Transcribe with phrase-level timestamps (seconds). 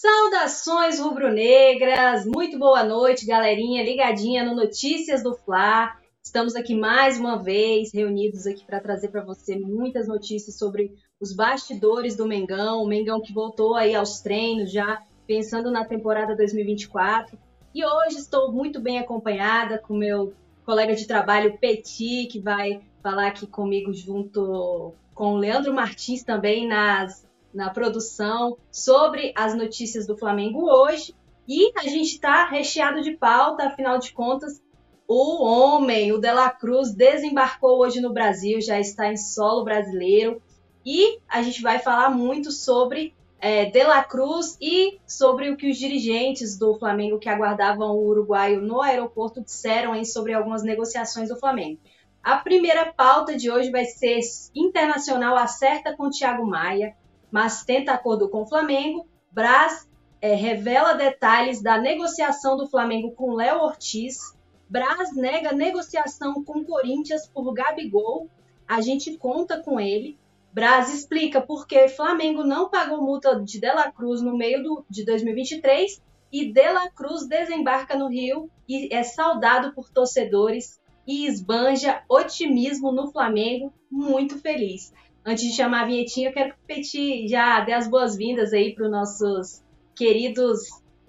[0.00, 5.94] Saudações rubro-negras, muito boa noite, galerinha ligadinha no Notícias do Fla.
[6.24, 11.36] Estamos aqui mais uma vez reunidos aqui para trazer para você muitas notícias sobre os
[11.36, 17.38] bastidores do Mengão, o Mengão que voltou aí aos treinos já pensando na temporada 2024.
[17.74, 20.32] E hoje estou muito bem acompanhada com meu
[20.64, 26.66] colega de trabalho Petit, que vai falar aqui comigo junto com o Leandro Martins também
[26.66, 31.14] nas na produção sobre as notícias do Flamengo hoje.
[31.46, 34.62] E a gente está recheado de pauta, afinal de contas,
[35.08, 40.40] o homem, o De La Cruz, desembarcou hoje no Brasil, já está em solo brasileiro.
[40.86, 45.68] E a gente vai falar muito sobre é, De La Cruz e sobre o que
[45.68, 51.28] os dirigentes do Flamengo que aguardavam o uruguaio no aeroporto disseram hein, sobre algumas negociações
[51.28, 51.80] do Flamengo.
[52.22, 54.20] A primeira pauta de hoje vai ser
[54.54, 56.94] Internacional acerta com Thiago Maia
[57.30, 59.06] mas tenta acordo com o Flamengo.
[59.30, 59.88] Braz
[60.20, 64.36] é, revela detalhes da negociação do Flamengo com Léo Ortiz.
[64.68, 68.28] Braz nega negociação com Corinthians por Gabigol.
[68.66, 70.18] A gente conta com ele.
[70.52, 75.04] Braz explica por que Flamengo não pagou multa de Dela Cruz no meio do, de
[75.04, 82.92] 2023 e Dela Cruz desembarca no Rio e é saudado por torcedores e esbanja otimismo
[82.92, 84.92] no Flamengo, muito feliz
[85.24, 88.84] antes de chamar a vinhetinha, eu quero que o já dê as boas-vindas aí para
[88.84, 89.62] os nossos
[89.94, 90.60] queridos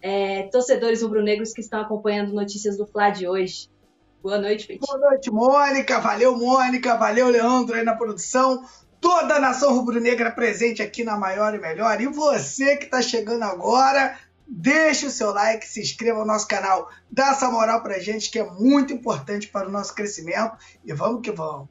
[0.01, 3.69] é, torcedores rubro-negros que estão acompanhando notícias do Fla de hoje.
[4.21, 4.85] Boa noite, Petit.
[4.85, 5.99] Boa noite, Mônica.
[5.99, 6.95] Valeu, Mônica.
[6.95, 8.63] Valeu, Leandro, aí na produção.
[8.99, 11.99] Toda a nação rubro-negra presente aqui na Maior e Melhor.
[11.99, 14.15] E você que está chegando agora,
[14.47, 18.37] deixe o seu like, se inscreva no nosso canal, dá essa moral pra gente que
[18.37, 20.55] é muito importante para o nosso crescimento.
[20.85, 21.67] E vamos que vamos.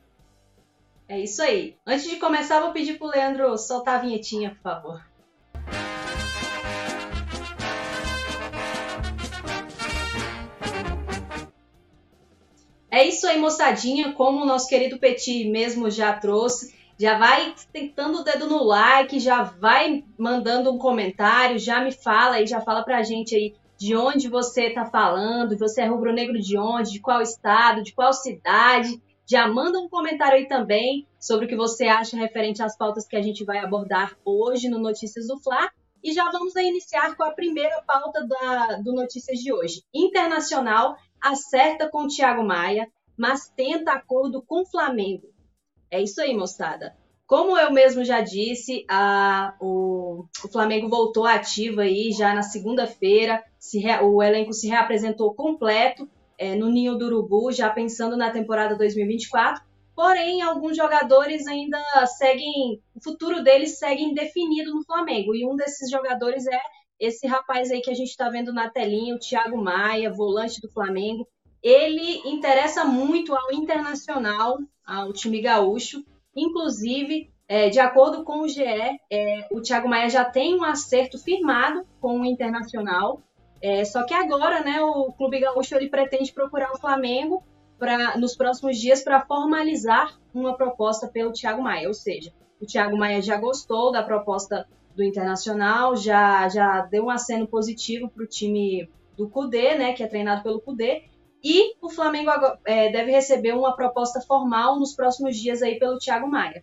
[1.11, 1.77] É isso aí.
[1.84, 5.05] Antes de começar, vou pedir pro Leandro soltar a vinhetinha, por favor.
[12.89, 14.12] É isso aí, moçadinha.
[14.12, 19.18] Como o nosso querido Petit mesmo já trouxe, já vai tentando o dedo no like,
[19.18, 23.96] já vai mandando um comentário, já me fala aí, já fala pra gente aí de
[23.96, 29.02] onde você tá falando, você é rubro-negro de onde, de qual estado, de qual cidade.
[29.30, 33.14] Já manda um comentário aí também sobre o que você acha referente às pautas que
[33.14, 35.70] a gente vai abordar hoje no Notícias do Fla.
[36.02, 39.85] E já vamos iniciar com a primeira pauta da, do Notícias de hoje.
[39.95, 45.29] Internacional acerta com Thiago Maia, mas tenta acordo com Flamengo.
[45.92, 46.96] É isso aí, moçada.
[47.24, 53.45] Como eu mesmo já disse, a, o, o, Flamengo voltou ativo aí já na segunda-feira.
[54.02, 59.62] O elenco se reapresentou completo é, no Ninho do Urubu, já pensando na temporada 2024.
[59.95, 65.34] Porém, alguns jogadores ainda seguem, o futuro deles segue indefinido no Flamengo.
[65.34, 66.58] E um desses jogadores é
[66.98, 70.70] esse rapaz aí que a gente está vendo na telinha, o Thiago Maia, volante do
[70.70, 71.28] Flamengo.
[71.62, 76.02] Ele interessa muito ao Internacional, ao time gaúcho.
[76.34, 81.18] Inclusive, é, de acordo com o GE, é, o Thiago Maia já tem um acerto
[81.18, 83.22] firmado com o Internacional.
[83.62, 87.42] É, só que agora, né, o Clube Gaúcho ele pretende procurar o Flamengo
[87.78, 92.96] para nos próximos dias para formalizar uma proposta pelo Thiago Maia, ou seja, o Thiago
[92.96, 98.26] Maia já gostou da proposta do Internacional, já já deu um aceno positivo para o
[98.26, 101.04] time do Cudê, né, que é treinado pelo Cudê,
[101.42, 102.30] e o Flamengo
[102.64, 106.62] é, deve receber uma proposta formal nos próximos dias aí pelo Thiago Maia.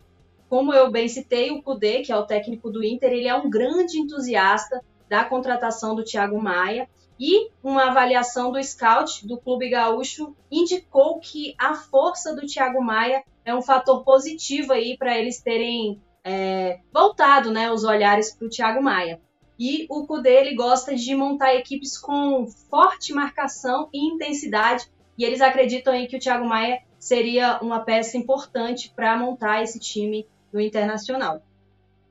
[0.49, 3.49] Como eu bem citei, o Cudê, que é o técnico do Inter, ele é um
[3.49, 6.87] grande entusiasta da contratação do Thiago Maia
[7.19, 13.23] e uma avaliação do scout do Clube Gaúcho indicou que a força do Thiago Maia
[13.43, 18.49] é um fator positivo aí para eles terem é, voltado né, os olhares para o
[18.49, 19.19] Thiago Maia.
[19.59, 24.87] E o Cudê ele gosta de montar equipes com forte marcação e intensidade,
[25.17, 29.79] e eles acreditam aí que o Thiago Maia seria uma peça importante para montar esse
[29.79, 31.41] time do Internacional.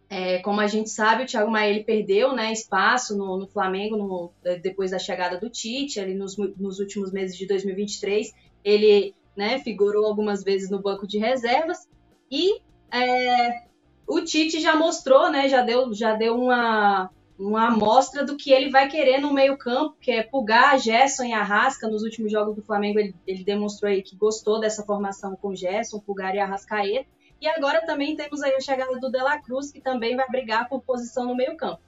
[0.09, 3.97] É, como a gente sabe, o Thiago Maia ele perdeu né, espaço no, no Flamengo
[3.97, 4.33] no,
[4.63, 8.33] depois da chegada do Tite, ali nos, nos últimos meses de 2023.
[8.63, 11.89] Ele né, figurou algumas vezes no banco de reservas
[12.31, 12.61] e
[12.93, 13.67] é,
[14.07, 18.71] o Tite já mostrou, né, já deu, já deu uma, uma amostra do que ele
[18.71, 21.89] vai querer no meio-campo, que é Pulgar, Gerson e Arrasca.
[21.89, 25.99] Nos últimos jogos do Flamengo, ele, ele demonstrou aí que gostou dessa formação com Gerson,
[25.99, 27.16] Pulgar e Arrascaeta.
[27.41, 30.83] E agora também temos aí a chegada do Dela Cruz, que também vai brigar por
[30.83, 31.81] posição no meio-campo.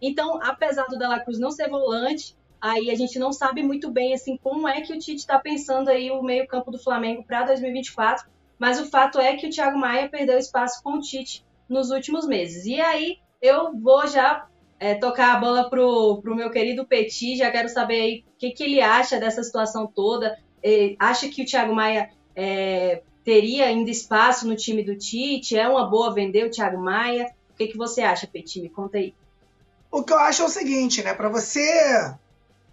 [0.00, 4.12] Então, apesar do Dela Cruz não ser volante, aí a gente não sabe muito bem
[4.12, 8.28] assim como é que o Tite está pensando aí o meio-campo do Flamengo para 2024.
[8.58, 12.26] Mas o fato é que o Thiago Maia perdeu espaço com o Tite nos últimos
[12.26, 12.64] meses.
[12.66, 14.46] E aí eu vou já
[14.78, 17.36] é, tocar a bola pro, pro meu querido Petit.
[17.36, 20.38] Já quero saber aí o que, que ele acha dessa situação toda.
[20.62, 25.58] Ele acha que o Thiago Maia é, teria ainda espaço no time do Tite?
[25.58, 27.26] É uma boa vender o Thiago Maia?
[27.50, 28.60] O que, que você acha, Petit?
[28.60, 29.12] Me conta aí.
[29.90, 31.12] O que eu acho é o seguinte, né?
[31.12, 32.14] Para você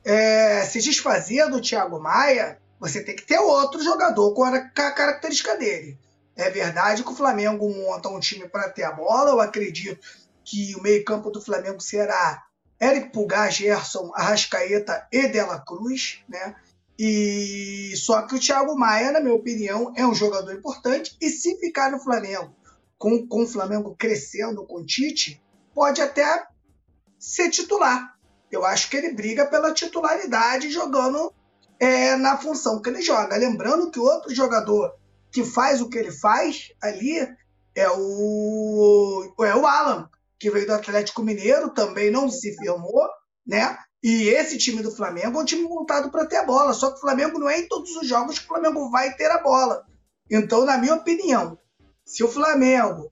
[0.05, 5.57] é, se desfazer do Thiago Maia, você tem que ter outro jogador com a, característica
[5.57, 5.97] dele.
[6.35, 9.31] É verdade que o Flamengo monta um time para ter a bola.
[9.31, 9.99] Eu acredito
[10.43, 12.43] que o meio-campo do Flamengo será
[12.79, 16.55] Eric Pulgar, Gerson, Arrascaeta e Dela Cruz, né?
[17.05, 21.59] E só que o Thiago Maia, na minha opinião, é um jogador importante e se
[21.59, 22.55] ficar no Flamengo,
[22.97, 25.43] com, com o Flamengo crescendo com o Tite,
[25.75, 26.47] pode até
[27.19, 28.17] ser titular.
[28.49, 31.33] Eu acho que ele briga pela titularidade jogando
[31.77, 33.35] é, na função que ele joga.
[33.35, 34.95] Lembrando que outro jogador
[35.29, 37.19] que faz o que ele faz ali
[37.75, 40.09] é o, é o Alan,
[40.39, 43.09] que veio do Atlético Mineiro, também não se firmou,
[43.45, 43.77] né?
[44.03, 46.73] E esse time do Flamengo é um time montado para ter a bola.
[46.73, 49.31] Só que o Flamengo não é em todos os jogos que o Flamengo vai ter
[49.31, 49.85] a bola.
[50.29, 51.57] Então, na minha opinião,
[52.05, 53.09] se o Flamengo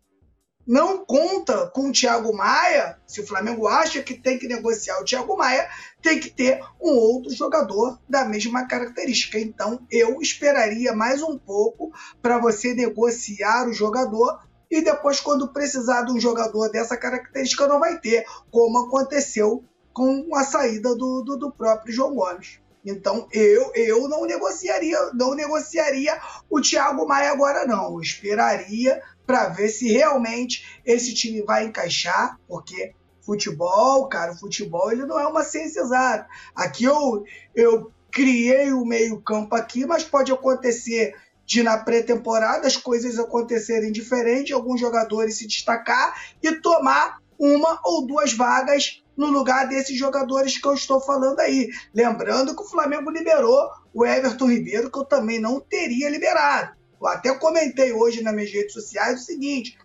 [0.67, 5.05] não conta com o Thiago Maia, se o Flamengo acha que tem que negociar o
[5.05, 5.69] Thiago Maia,
[6.01, 9.39] tem que ter um outro jogador da mesma característica.
[9.39, 11.91] Então, eu esperaria mais um pouco
[12.21, 14.39] para você negociar o jogador
[14.69, 20.35] e depois, quando precisar de um jogador dessa característica, não vai ter, como aconteceu com
[20.35, 22.59] a saída do, do, do próprio João Gomes.
[22.83, 27.93] Então eu eu não negociaria não negociaria o Thiago Maia agora não.
[27.93, 35.05] Eu esperaria para ver se realmente esse time vai encaixar, porque futebol, cara, futebol ele
[35.05, 36.27] não é uma ciência exata.
[36.55, 37.23] Aqui eu
[37.55, 41.15] eu criei o meio-campo aqui, mas pode acontecer
[41.45, 48.05] de na pré-temporada as coisas acontecerem diferente, alguns jogadores se destacar e tomar uma ou
[48.05, 51.69] duas vagas no lugar desses jogadores que eu estou falando aí.
[51.91, 56.75] Lembrando que o Flamengo liberou o Everton Ribeiro, que eu também não teria liberado.
[57.01, 59.75] Eu até comentei hoje nas minhas redes sociais o seguinte: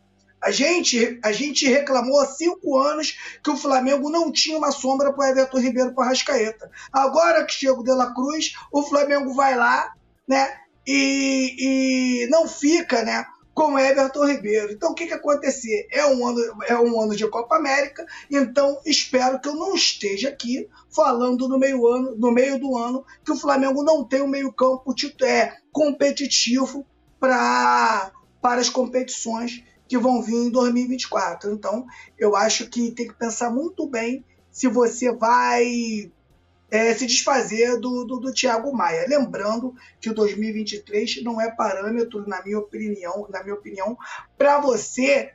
[0.42, 5.10] a gente, a gente reclamou há cinco anos que o Flamengo não tinha uma sombra
[5.10, 6.70] para o Everton Ribeiro para Rascaeta.
[6.92, 9.94] Agora que chega o De La Cruz, o Flamengo vai lá,
[10.28, 10.54] né?
[10.86, 13.24] E, e não fica, né?
[13.56, 14.70] Com Everton Ribeiro.
[14.70, 15.88] Então, o que, que acontecer?
[15.90, 20.28] É um, ano, é um ano de Copa América, então espero que eu não esteja
[20.28, 24.28] aqui falando no meio, ano, no meio do ano que o Flamengo não tem um
[24.28, 26.86] meio-campo é, competitivo
[27.18, 28.12] pra,
[28.42, 31.50] para as competições que vão vir em 2024.
[31.50, 31.86] Então,
[32.18, 36.12] eu acho que tem que pensar muito bem se você vai
[36.70, 39.06] é, se desfazer do, do, do Thiago Maia.
[39.08, 43.96] Lembrando que o 2023 não é parâmetro, na minha opinião, na minha opinião,
[44.36, 45.32] para você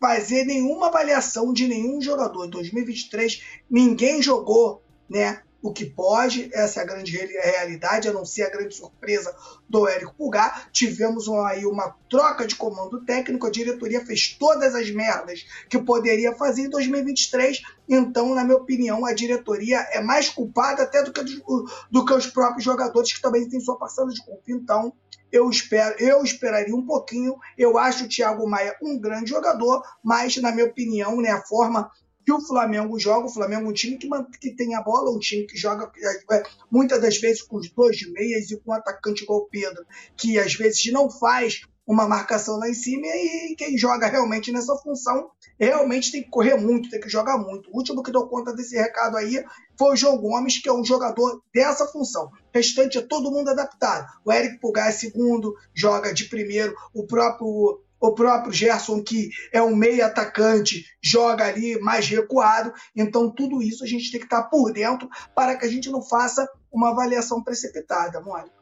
[0.00, 2.46] fazer nenhuma avaliação de nenhum jogador.
[2.46, 5.42] Em 2023 ninguém jogou, né?
[5.64, 9.34] O que pode, essa é a grande realidade, a não ser a grande surpresa
[9.66, 10.68] do Érico Pulgar.
[10.70, 16.34] Tivemos aí uma troca de comando técnico, a diretoria fez todas as merdas que poderia
[16.34, 21.24] fazer em 2023, então, na minha opinião, a diretoria é mais culpada até do que,
[21.24, 24.42] do, do que os próprios jogadores que também têm sua parcela de culpa.
[24.46, 24.92] Então,
[25.32, 27.36] eu espero, eu esperaria um pouquinho.
[27.56, 31.90] Eu acho o Thiago Maia um grande jogador, mas na minha opinião, né, a forma
[32.24, 33.26] que o Flamengo joga.
[33.26, 34.08] O Flamengo é um time que,
[34.40, 35.90] que tem a bola, um time que joga
[36.32, 39.48] é, muitas das vezes com os dois de meias e com um atacante igual o
[39.48, 39.84] Pedro,
[40.16, 44.74] que às vezes não faz uma marcação lá em cima e quem joga realmente nessa
[44.76, 47.70] função realmente tem que correr muito, tem que jogar muito.
[47.70, 49.44] O último que deu conta desse recado aí
[49.78, 52.26] foi o João Gomes, que é um jogador dessa função.
[52.26, 54.06] O restante é todo mundo adaptado.
[54.24, 59.62] O Eric Pulgar é segundo, joga de primeiro, o próprio o próprio Gerson, que é
[59.62, 62.72] um meio atacante, joga ali mais recuado.
[62.94, 66.02] Então, tudo isso a gente tem que estar por dentro para que a gente não
[66.02, 68.52] faça uma avaliação precipitada, Mônica.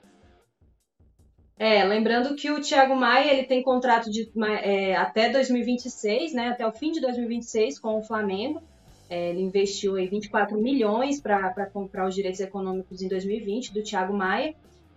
[1.58, 4.30] É, lembrando que o Thiago Maia ele tem contrato de
[4.62, 8.62] é, até 2026, né, até o fim de 2026 com o Flamengo.
[9.08, 14.12] É, ele investiu aí 24 milhões para comprar os direitos econômicos em 2020 do Thiago
[14.12, 14.54] Maia.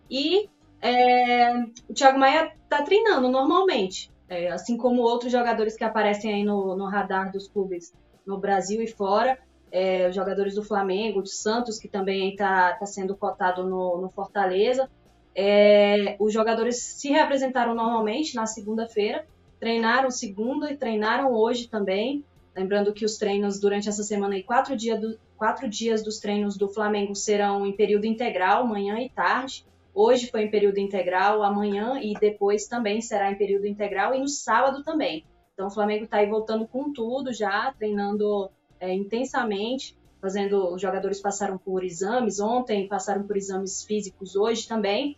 [0.10, 0.50] E
[0.82, 1.54] é,
[1.90, 4.15] o Thiago Maia está treinando normalmente.
[4.28, 7.94] É, assim como outros jogadores que aparecem aí no, no radar dos clubes
[8.26, 9.38] no Brasil e fora,
[9.72, 14.10] é, os jogadores do Flamengo, do Santos, que também está tá sendo cotado no, no
[14.10, 14.90] Fortaleza.
[15.36, 19.28] É, os jogadores se reapresentaram normalmente na segunda-feira,
[19.60, 22.24] treinaram segunda e treinaram hoje também.
[22.56, 24.98] Lembrando que os treinos durante essa semana, e quatro, dia
[25.36, 29.66] quatro dias dos treinos do Flamengo serão em período integral, manhã e tarde.
[29.96, 34.28] Hoje foi em período integral, amanhã e depois também será em período integral e no
[34.28, 35.24] sábado também.
[35.54, 40.74] Então o Flamengo está aí voltando com tudo já, treinando é, intensamente, fazendo.
[40.74, 45.18] Os jogadores passaram por exames ontem, passaram por exames físicos hoje também.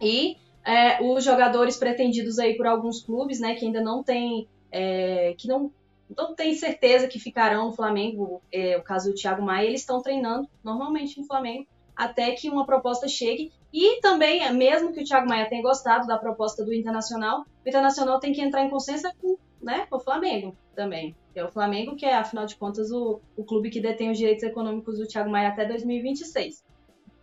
[0.00, 4.48] E é, os jogadores pretendidos aí por alguns clubes, né, que ainda não tem.
[4.72, 5.70] É, que não,
[6.16, 10.02] não tem certeza que ficarão no Flamengo, é, o caso do Thiago Maia, eles estão
[10.02, 11.68] treinando normalmente no Flamengo
[12.00, 13.52] até que uma proposta chegue.
[13.72, 18.18] E também, mesmo que o Thiago Maia tenha gostado da proposta do Internacional, o Internacional
[18.18, 21.14] tem que entrar em consenso com, né, com o Flamengo também.
[21.34, 24.42] É o Flamengo que é, afinal de contas, o, o clube que detém os direitos
[24.42, 26.64] econômicos do Thiago Maia até 2026.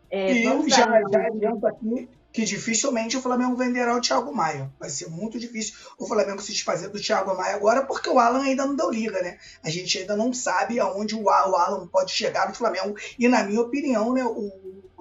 [0.09, 4.71] É, e já, já adianto aqui que dificilmente o Flamengo venderá o Thiago Maia.
[4.79, 8.43] Vai ser muito difícil o Flamengo se desfazer do Thiago Maia agora, porque o Alan
[8.43, 9.39] ainda não deu liga, né?
[9.63, 12.95] A gente ainda não sabe aonde o Alan pode chegar no Flamengo.
[13.17, 14.51] E na minha opinião, né, o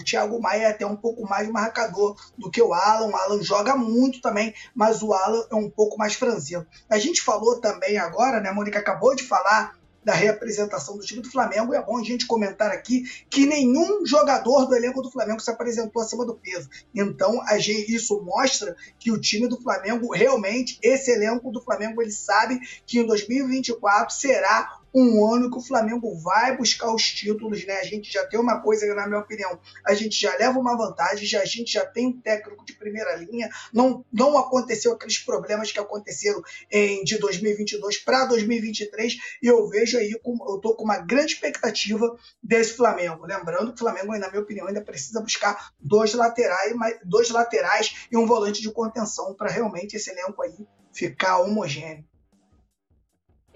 [0.06, 3.08] Thiago Maia é até um pouco mais marcador do que o Alan.
[3.08, 6.66] O Alan joga muito também, mas o Alan é um pouco mais franzino.
[6.88, 8.48] A gente falou também agora, né?
[8.48, 9.74] A Mônica acabou de falar
[10.06, 11.74] da representação do time do Flamengo.
[11.74, 16.00] É bom a gente comentar aqui que nenhum jogador do elenco do Flamengo se apresentou
[16.00, 16.70] acima do peso.
[16.94, 22.12] Então, gente, isso mostra que o time do Flamengo, realmente, esse elenco do Flamengo, ele
[22.12, 27.80] sabe que em 2024 será um ano que o Flamengo vai buscar os títulos, né?
[27.80, 31.26] A gente já tem uma coisa, na minha opinião, a gente já leva uma vantagem,
[31.26, 35.70] já, a gente já tem um técnico de primeira linha, não, não aconteceu aqueles problemas
[35.70, 40.98] que aconteceram em, de 2022 para 2023, e eu vejo aí, eu tô com uma
[40.98, 43.26] grande expectativa desse Flamengo.
[43.26, 46.74] Lembrando que o Flamengo, na minha opinião, ainda precisa buscar dois laterais,
[47.04, 52.04] dois laterais e um volante de contenção para realmente esse elenco aí ficar homogêneo.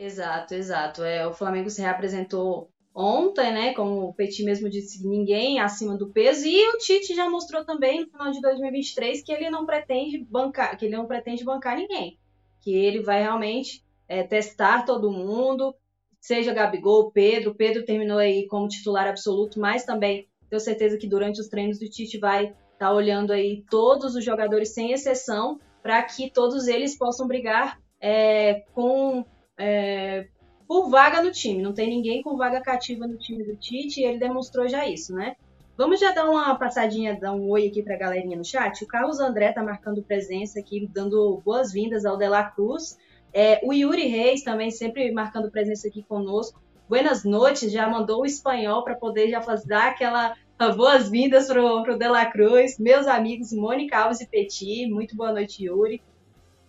[0.00, 1.04] Exato, exato.
[1.04, 3.74] É, o Flamengo se reapresentou ontem, né?
[3.74, 6.46] Como o Petit mesmo disse, ninguém acima do peso.
[6.46, 10.78] E o Tite já mostrou também no final de 2023 que ele não pretende bancar,
[10.78, 12.18] que ele não pretende bancar ninguém.
[12.62, 15.76] Que ele vai realmente é, testar todo mundo,
[16.18, 17.54] seja Gabigol, Pedro.
[17.54, 21.90] Pedro terminou aí como titular absoluto, mas também tenho certeza que durante os treinos do
[21.90, 26.96] Tite vai estar tá olhando aí todos os jogadores sem exceção, para que todos eles
[26.96, 29.26] possam brigar é, com
[29.60, 30.26] é,
[30.66, 31.62] por vaga no time.
[31.62, 35.14] Não tem ninguém com vaga cativa no time do Tite e ele demonstrou já isso,
[35.14, 35.36] né?
[35.76, 38.82] Vamos já dar uma passadinha, dar um oi aqui para a galerinha no chat.
[38.82, 42.98] O Carlos André tá marcando presença aqui, dando boas-vindas ao De La Cruz.
[43.32, 46.60] É, o Yuri Reis também sempre marcando presença aqui conosco.
[46.88, 50.34] Buenas noites, já mandou o espanhol para poder já fazer, dar aquela
[50.76, 52.78] boas-vindas pro, pro De La Cruz.
[52.78, 56.02] Meus amigos Mônica Alves e Petit, muito boa noite, Yuri.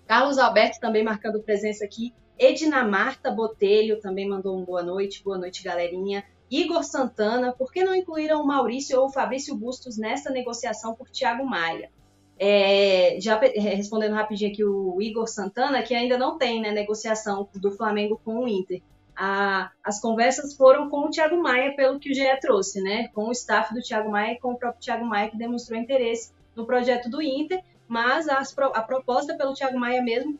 [0.07, 2.13] Carlos Alberto também marcando presença aqui.
[2.41, 6.23] Edna Marta Botelho também mandou um boa noite, boa noite, galerinha.
[6.49, 11.07] Igor Santana, por que não incluíram o Maurício ou o Fabrício Bustos nessa negociação por
[11.11, 11.91] Thiago Maia?
[12.39, 17.71] É, já respondendo rapidinho aqui o Igor Santana, que ainda não tem né, negociação do
[17.73, 18.81] Flamengo com o Inter.
[19.15, 23.09] A, as conversas foram com o Thiago Maia, pelo que o GE trouxe, né?
[23.09, 26.33] Com o staff do Thiago Maia e com o próprio Thiago Maia, que demonstrou interesse
[26.55, 28.41] no projeto do Inter, mas a,
[28.73, 30.39] a proposta pelo Thiago Maia mesmo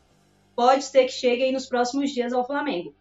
[0.54, 2.94] pode ser que chegue aí nos próximos dias ao Flamengo.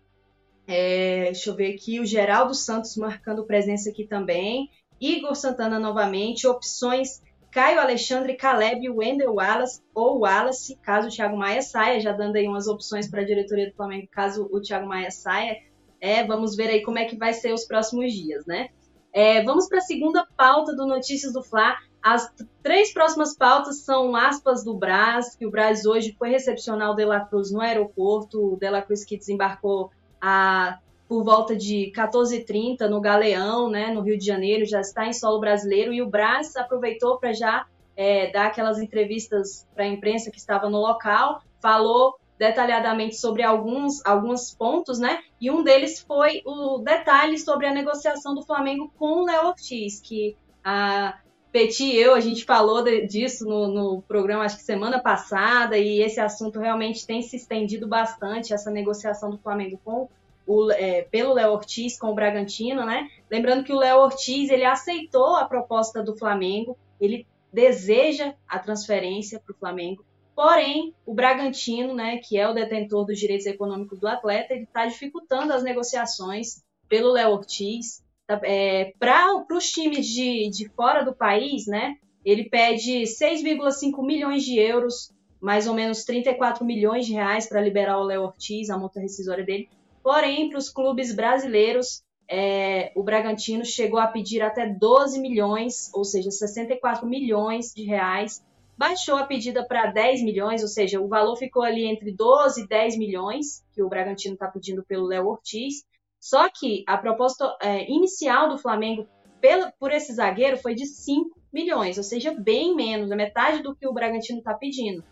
[0.68, 4.70] É, deixa eu ver aqui, o Geraldo Santos marcando presença aqui também.
[5.00, 11.62] Igor Santana novamente, opções Caio Alexandre, Caleb, Wendel Wallace ou Wallace, caso o Thiago Maia
[11.62, 15.12] saia, já dando aí umas opções para a diretoria do Flamengo, caso o Thiago Maia
[15.12, 15.58] saia.
[16.00, 18.70] É, vamos ver aí como é que vai ser os próximos dias, né?
[19.14, 21.76] É, vamos para a segunda pauta do Notícias do Fla.
[22.04, 22.32] As
[22.64, 27.06] três próximas pautas são aspas do Brás, que o Brás hoje foi recepcionar o De
[27.06, 32.88] La Cruz no aeroporto, o De La Cruz que desembarcou a, por volta de 14h30
[32.88, 36.56] no Galeão, né, no Rio de Janeiro, já está em solo brasileiro, e o Brás
[36.56, 42.18] aproveitou para já é, dar aquelas entrevistas para a imprensa que estava no local, falou
[42.40, 45.20] detalhadamente sobre alguns, alguns pontos, né?
[45.40, 50.02] E um deles foi o detalhe sobre a negociação do Flamengo com o Léo Ortiz,
[50.02, 51.20] que a,
[51.52, 55.78] Peti e eu, a gente falou de, disso no, no, programa, acho que semana passada,
[55.78, 60.08] e esse assunto realmente tem se estendido bastante, essa negociação do Flamengo com
[60.48, 63.10] o, é, pelo Léo Ortiz com o Bragantino, né?
[63.30, 69.40] Lembrando que o Léo Ortiz, ele aceitou a proposta do Flamengo, ele deseja a transferência
[69.40, 74.08] para o Flamengo, porém, o Bragantino, né, que é o detentor dos direitos econômicos do
[74.08, 78.02] atleta, ele está dificultando as negociações pelo Léo Ortiz,
[78.44, 81.96] é, para os times de, de fora do país, né?
[82.24, 85.12] Ele pede 6,5 milhões de euros,
[85.42, 89.44] mais ou menos 34 milhões de reais para liberar o Léo Ortiz, a multa rescisória
[89.44, 89.68] dele.
[90.04, 96.04] Porém, para os clubes brasileiros, é, o Bragantino chegou a pedir até 12 milhões, ou
[96.04, 98.44] seja, 64 milhões de reais.
[98.78, 102.68] Baixou a pedida para 10 milhões, ou seja, o valor ficou ali entre 12 e
[102.68, 105.84] 10 milhões, que o Bragantino está pedindo pelo Léo Ortiz.
[106.22, 109.08] Só que a proposta é, inicial do Flamengo
[109.42, 113.76] pelo, por esse zagueiro foi de 5 milhões, ou seja, bem menos, a metade do
[113.76, 115.04] que o Bragantino está pedindo.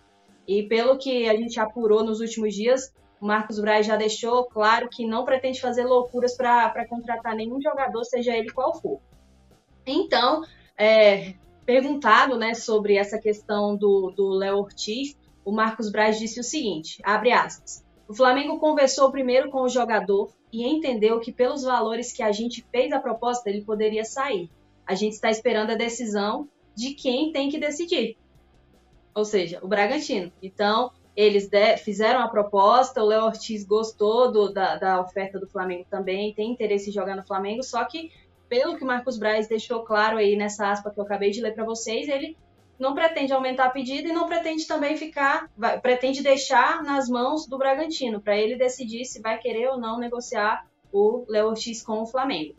[0.47, 4.87] E pelo que a gente apurou nos últimos dias, o Marcos Braz já deixou claro
[4.87, 9.01] que não pretende fazer loucuras para contratar nenhum jogador, seja ele qual for.
[9.85, 10.43] Então,
[10.77, 11.33] é,
[11.65, 17.31] perguntado né, sobre essa questão do Léo Ortiz, o Marcos Braz disse o seguinte, abre
[17.31, 22.31] aspas, o Flamengo conversou primeiro com o jogador e entendeu que pelos valores que a
[22.31, 24.49] gente fez a proposta, ele poderia sair.
[24.85, 28.17] A gente está esperando a decisão de quem tem que decidir.
[29.13, 30.31] Ou seja, o Bragantino.
[30.41, 31.49] Então, eles
[31.83, 36.51] fizeram a proposta, o Léo Ortiz gostou do, da, da, oferta do Flamengo também, tem
[36.51, 38.11] interesse em jogar no Flamengo, só que,
[38.47, 41.53] pelo que o Marcos Braz deixou claro aí nessa aspa que eu acabei de ler
[41.53, 42.37] para vocês, ele
[42.79, 47.45] não pretende aumentar a pedida e não pretende também ficar, vai, pretende deixar nas mãos
[47.45, 52.01] do Bragantino, para ele decidir se vai querer ou não negociar o Léo Ortiz com
[52.01, 52.55] o Flamengo.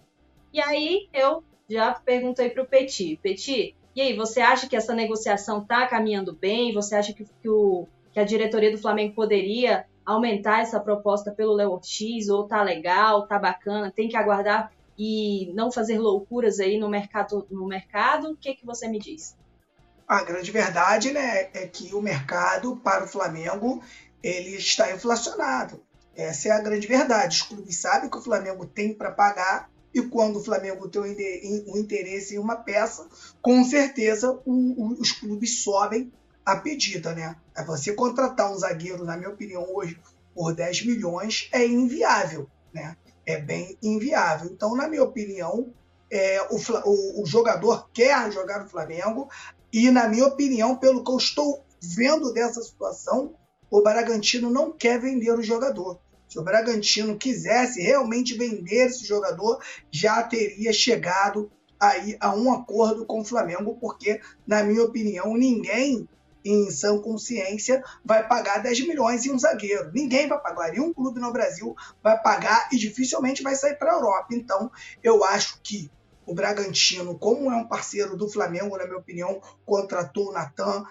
[0.52, 4.94] E aí eu já perguntei para o Petit, Petit, e aí, você acha que essa
[4.94, 6.72] negociação está caminhando bem?
[6.72, 11.54] Você acha que, que o que a diretoria do Flamengo poderia aumentar essa proposta pelo
[11.54, 16.78] Léo Ortiz, ou tá legal, tá bacana, tem que aguardar e não fazer loucuras aí
[16.78, 17.46] no mercado.
[17.50, 18.32] No mercado.
[18.32, 19.36] O que, que você me diz?
[20.10, 23.80] A grande verdade né, é que o mercado para o Flamengo
[24.20, 25.80] ele está inflacionado.
[26.16, 27.36] Essa é a grande verdade.
[27.36, 31.00] Os clubes sabem que o Flamengo tem para pagar e quando o Flamengo tem
[31.64, 33.06] um interesse em uma peça,
[33.40, 36.12] com certeza os clubes sobem
[36.44, 37.36] a pedida, né?
[37.54, 39.96] É você contratar um zagueiro, na minha opinião, hoje,
[40.34, 42.96] por 10 milhões é inviável, né?
[43.24, 44.50] É bem inviável.
[44.50, 45.72] Então, na minha opinião,
[46.10, 49.28] é, o, o, o jogador quer jogar no Flamengo
[49.72, 53.34] e, na minha opinião, pelo que eu estou vendo dessa situação,
[53.70, 56.00] o Bragantino não quer vender o jogador.
[56.28, 59.60] Se o Bragantino quisesse realmente vender esse jogador,
[59.90, 66.08] já teria chegado aí a um acordo com o Flamengo, porque, na minha opinião, ninguém
[66.44, 69.90] em sã consciência, vai pagar 10 milhões em um zagueiro.
[69.92, 70.74] Ninguém vai pagar.
[70.74, 74.28] E um clube no Brasil vai pagar e dificilmente vai sair para a Europa.
[74.32, 74.70] Então,
[75.02, 75.90] eu acho que
[76.30, 80.84] o Bragantino, como é um parceiro do Flamengo, na minha opinião, contratou o Natan.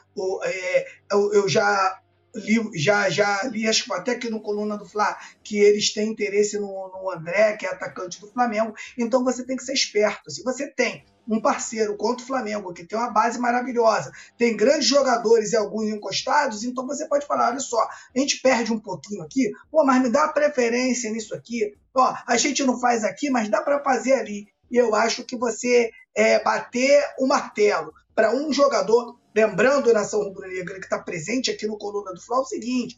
[0.43, 1.97] É, eu, eu já
[2.36, 6.10] li, já, já li, acho que até aqui no Coluna do Fla, que eles têm
[6.10, 8.73] interesse no, no André, que é atacante do Flamengo.
[8.97, 10.30] Então você tem que ser esperto.
[10.30, 14.88] Se você tem um parceiro contra o Flamengo, que tem uma base maravilhosa, tem grandes
[14.88, 19.23] jogadores e alguns encostados, então você pode falar: olha só, a gente perde um pouquinho
[19.23, 23.47] aqui, pô, mas me dá preferência nisso aqui, ó, a gente não faz aqui, mas
[23.47, 24.47] dá para fazer ali.
[24.71, 30.23] E eu acho que você é, bater o martelo para um jogador, lembrando a nação
[30.23, 32.97] rubro-negra que está presente aqui no Coluna do Fla, é o seguinte: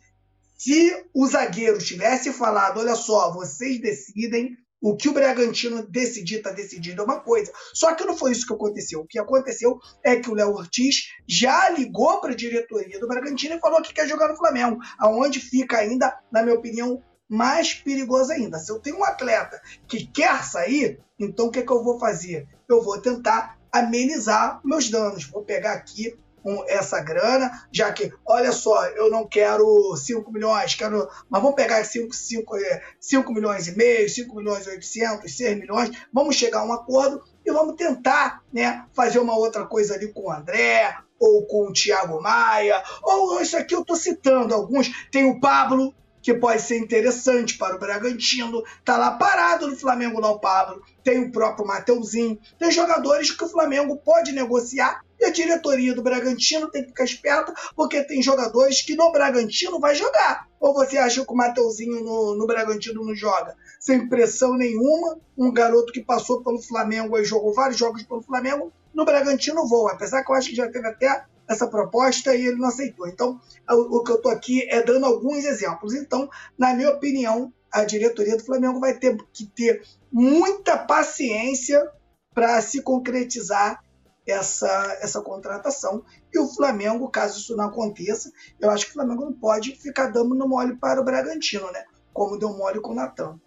[0.58, 6.50] se o zagueiro tivesse falado, olha só, vocês decidem, o que o Bragantino decidir, está
[6.50, 7.52] decidido é uma coisa.
[7.74, 9.02] Só que não foi isso que aconteceu.
[9.02, 13.56] O que aconteceu é que o Léo Ortiz já ligou para a diretoria do Bragantino
[13.56, 18.34] e falou que quer jogar no Flamengo, aonde fica ainda, na minha opinião, mais perigoso
[18.34, 18.60] ainda.
[18.60, 21.98] Se eu tenho um atleta que quer sair, então o que, é que eu vou
[21.98, 22.46] fazer?
[22.68, 25.26] Eu vou tentar amenizar meus danos.
[25.26, 26.14] Vou pegar aqui
[26.44, 31.56] com essa grana, já que, olha só, eu não quero 5 milhões, quero, mas vamos
[31.56, 32.58] pegar 5, 5,
[33.00, 37.22] 5 milhões e meio, 5 milhões e 800, 6 milhões, vamos chegar a um acordo
[37.46, 41.74] e vamos tentar né, fazer uma outra coisa ali com o André, ou com o
[41.74, 46.78] Thiago Maia, ou isso aqui eu estou citando alguns, tem o Pablo, que pode ser
[46.78, 48.64] interessante para o Bragantino.
[48.86, 50.82] Tá lá parado no Flamengo, não, Pablo.
[51.04, 52.40] Tem o próprio Mateuzinho.
[52.60, 57.04] Tem jogadores que o Flamengo pode negociar e a diretoria do Bragantino tem que ficar
[57.04, 60.48] esperta, porque tem jogadores que no Bragantino vai jogar.
[60.60, 63.56] Ou você acha que o Mateuzinho no, no Bragantino não joga?
[63.80, 68.74] Sem pressão nenhuma, um garoto que passou pelo Flamengo e jogou vários jogos pelo Flamengo,
[68.94, 69.92] no Bragantino voa.
[69.92, 73.08] Apesar que eu acho que já teve até essa proposta e ele não aceitou.
[73.08, 75.94] Então, o, que eu estou aqui é dando alguns exemplos.
[75.94, 81.90] Então, na minha opinião, a diretoria do Flamengo vai ter que ter muita paciência
[82.34, 83.84] para se concretizar
[84.26, 86.04] essa, essa contratação.
[86.34, 90.08] E o Flamengo, caso isso não aconteça, eu acho que o Flamengo não pode ficar
[90.08, 91.84] dando no mole para o Bragantino, né?
[92.14, 93.40] Como deu mole com o Natan.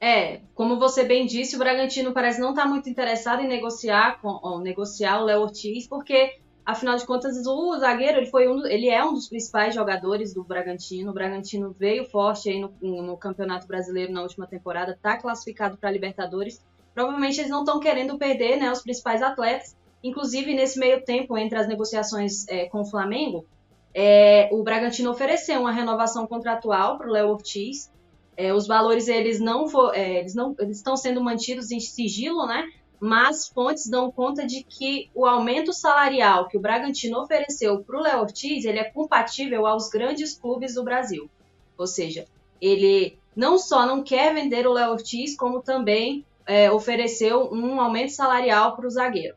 [0.00, 4.20] É, como você bem disse, o Bragantino parece não estar tá muito interessado em negociar
[4.20, 8.66] com ou, negociar o Léo Ortiz, porque afinal de contas o zagueiro ele foi um,
[8.66, 11.10] ele é um dos principais jogadores do Bragantino.
[11.10, 15.88] O Bragantino veio forte aí no, no Campeonato Brasileiro na última temporada, está classificado para
[15.88, 16.62] a Libertadores.
[16.92, 19.76] Provavelmente eles não estão querendo perder, né, os principais atletas.
[20.02, 23.46] Inclusive nesse meio tempo entre as negociações é, com o Flamengo,
[23.94, 27.90] é, o Bragantino ofereceu uma renovação contratual para o Léo Ortiz
[28.36, 32.68] É, os valores eles não, é, eles não eles estão sendo mantidos em sigilo, né?
[32.98, 38.02] Mas fontes dão conta de que o aumento salarial que o Bragantino ofereceu para o
[38.02, 41.30] Léo Ortiz ele é compatível aos grandes clubes do Brasil.
[41.78, 42.26] Ou seja,
[42.60, 48.12] ele não só não quer vender o Léo Ortiz, como também é, ofereceu um aumento
[48.12, 49.36] salarial para o zagueiro.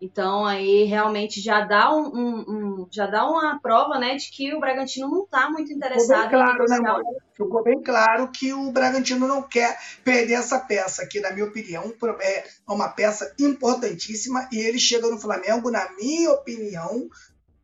[0.00, 4.54] Então aí realmente já dá um, um, um, já dá uma prova, né, de que
[4.54, 8.70] o Bragantino não está muito interessado Ficou bem claro, né, Ficou bem claro que o
[8.70, 14.58] Bragantino não quer perder essa peça, que na minha opinião é uma peça importantíssima e
[14.58, 17.08] ele chega no Flamengo, na minha opinião,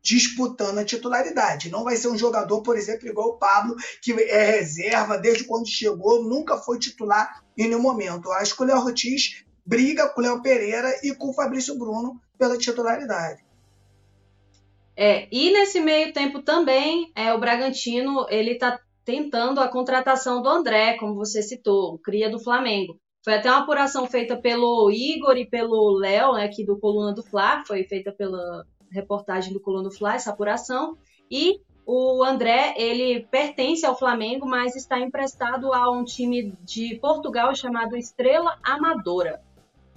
[0.05, 1.71] disputando a titularidade.
[1.71, 5.67] Não vai ser um jogador, por exemplo, igual o Pablo, que é reserva desde quando
[5.67, 8.25] chegou, nunca foi titular em nenhum momento.
[8.25, 11.77] Eu acho que o Léo Ortiz briga com o Léo Pereira e com o Fabrício
[11.77, 13.43] Bruno pela titularidade.
[14.95, 20.49] É, e nesse meio tempo também, é, o Bragantino ele está tentando a contratação do
[20.49, 22.97] André, como você citou, o cria do Flamengo.
[23.23, 27.23] Foi até uma apuração feita pelo Igor e pelo Léo, né, aqui do Coluna do
[27.23, 30.97] Fla, foi feita pela reportagem do Coluna do Fla, essa apuração.
[31.29, 37.53] E o André, ele pertence ao Flamengo, mas está emprestado a um time de Portugal
[37.55, 39.41] chamado Estrela Amadora.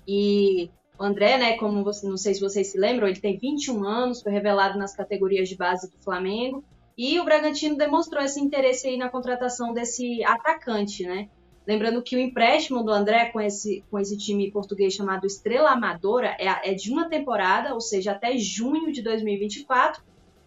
[0.09, 3.85] E o André, né, como você, não sei se vocês se lembram, ele tem 21
[3.85, 6.65] anos, foi revelado nas categorias de base do Flamengo.
[6.97, 11.29] E o Bragantino demonstrou esse interesse aí na contratação desse atacante, né?
[11.67, 16.35] Lembrando que o empréstimo do André com esse, com esse time português chamado Estrela Amadora
[16.39, 20.03] é, é de uma temporada, ou seja, até junho de 2024.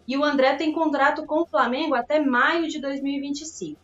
[0.06, 3.80] E o André tem contrato com o Flamengo até maio de 2025.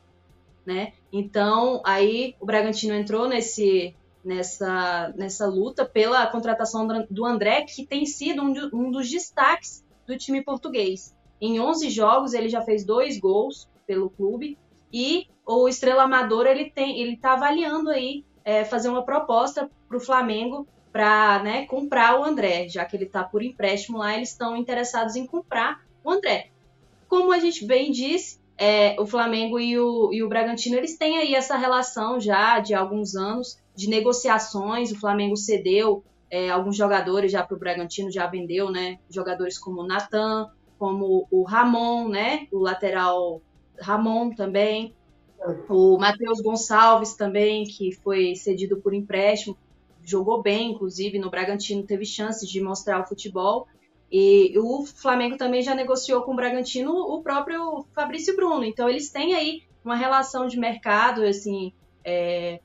[0.66, 0.92] Né?
[1.12, 8.04] Então, aí o Bragantino entrou nesse, nessa, nessa luta pela contratação do André, que tem
[8.06, 11.16] sido um, de, um dos destaques do time português.
[11.40, 14.58] Em 11 jogos, ele já fez dois gols pelo clube
[14.92, 19.96] e o Estrela Amador ele tem, ele está avaliando aí é, fazer uma proposta para
[19.96, 24.30] o Flamengo para né, comprar o André, já que ele está por empréstimo lá, eles
[24.30, 26.48] estão interessados em comprar o André.
[27.08, 31.18] Como a gente bem disse, é, o Flamengo e o, e o Bragantino eles têm
[31.18, 34.90] aí essa relação já de alguns anos de negociações.
[34.90, 38.98] O Flamengo cedeu é, alguns jogadores já para o Bragantino, já vendeu, né?
[39.08, 42.48] Jogadores como o Natan, como o Ramon, né?
[42.50, 43.40] O lateral
[43.80, 44.92] Ramon também.
[45.68, 49.56] O Matheus Gonçalves também, que foi cedido por empréstimo,
[50.02, 53.68] jogou bem, inclusive no Bragantino teve chances de mostrar o futebol.
[54.10, 58.64] E o Flamengo também já negociou com o Bragantino o próprio Fabrício Bruno.
[58.64, 61.72] Então eles têm aí uma relação de mercado, assim,
[62.04, 62.60] é,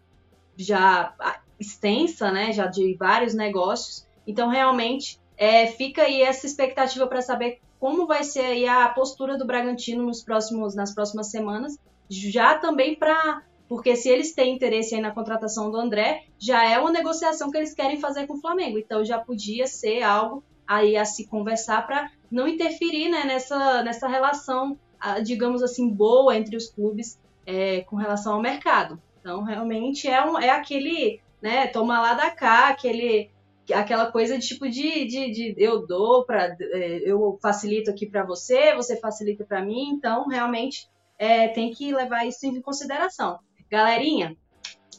[0.57, 1.13] já
[1.59, 4.05] extensa, né, já de vários negócios.
[4.25, 9.45] Então, realmente, é, fica aí essa expectativa para saber como vai ser a postura do
[9.45, 11.77] Bragantino nos próximos, nas próximas semanas,
[12.09, 16.91] já também para porque se eles têm interesse na contratação do André, já é uma
[16.91, 18.77] negociação que eles querem fazer com o Flamengo.
[18.77, 24.07] Então já podia ser algo aí a se conversar para não interferir né, nessa, nessa
[24.07, 24.77] relação,
[25.23, 29.01] digamos assim, boa entre os clubes é, com relação ao mercado.
[29.23, 33.31] Então, realmente é, um, é aquele, né, toma lá da cá, aquele,
[33.73, 38.25] aquela coisa de tipo de, de, de eu dou para é, eu facilito aqui para
[38.25, 43.39] você, você facilita para mim, então realmente é, tem que levar isso em consideração.
[43.71, 44.35] Galerinha,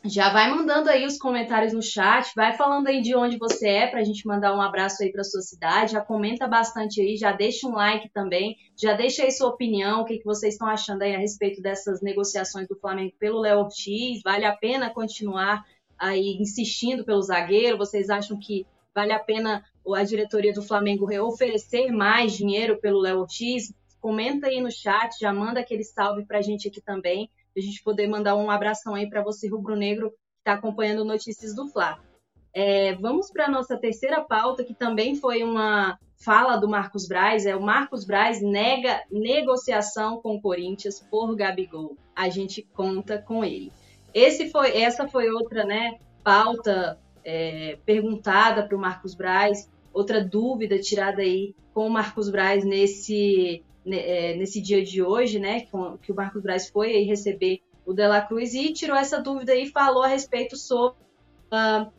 [0.04, 3.86] já vai mandando aí os comentários no chat, vai falando aí de onde você é
[3.86, 7.32] para a gente mandar um abraço aí para sua cidade, já comenta bastante aí, já
[7.32, 11.02] deixa um like também, já deixa aí sua opinião, o que, que vocês estão achando
[11.02, 15.64] aí a respeito dessas negociações do Flamengo pelo Léo Ortiz, vale a pena continuar
[15.98, 19.64] aí insistindo pelo zagueiro, vocês acham que vale a pena
[19.94, 23.72] a diretoria do Flamengo oferecer mais dinheiro pelo Léo Ortiz?
[24.00, 27.82] Comenta aí no chat, já manda aquele salve para a gente aqui também a gente
[27.82, 31.98] poder mandar um abração aí para você, rubro-negro, que está acompanhando notícias do Fla.
[32.52, 37.46] É, vamos para a nossa terceira pauta, que também foi uma fala do Marcos Braz.
[37.46, 41.96] É o Marcos Braz nega negociação com o Corinthians por Gabigol.
[42.14, 43.72] A gente conta com ele.
[44.12, 50.78] Esse foi, essa foi outra né, pauta é, perguntada para o Marcos Braz, outra dúvida
[50.78, 55.66] tirada aí com o Marcos Braz nesse nesse dia de hoje, né,
[56.02, 59.54] que o Marcos Braz foi aí receber o De La Cruz e tirou essa dúvida
[59.54, 60.96] e falou a respeito sobre
[61.52, 61.92] uh,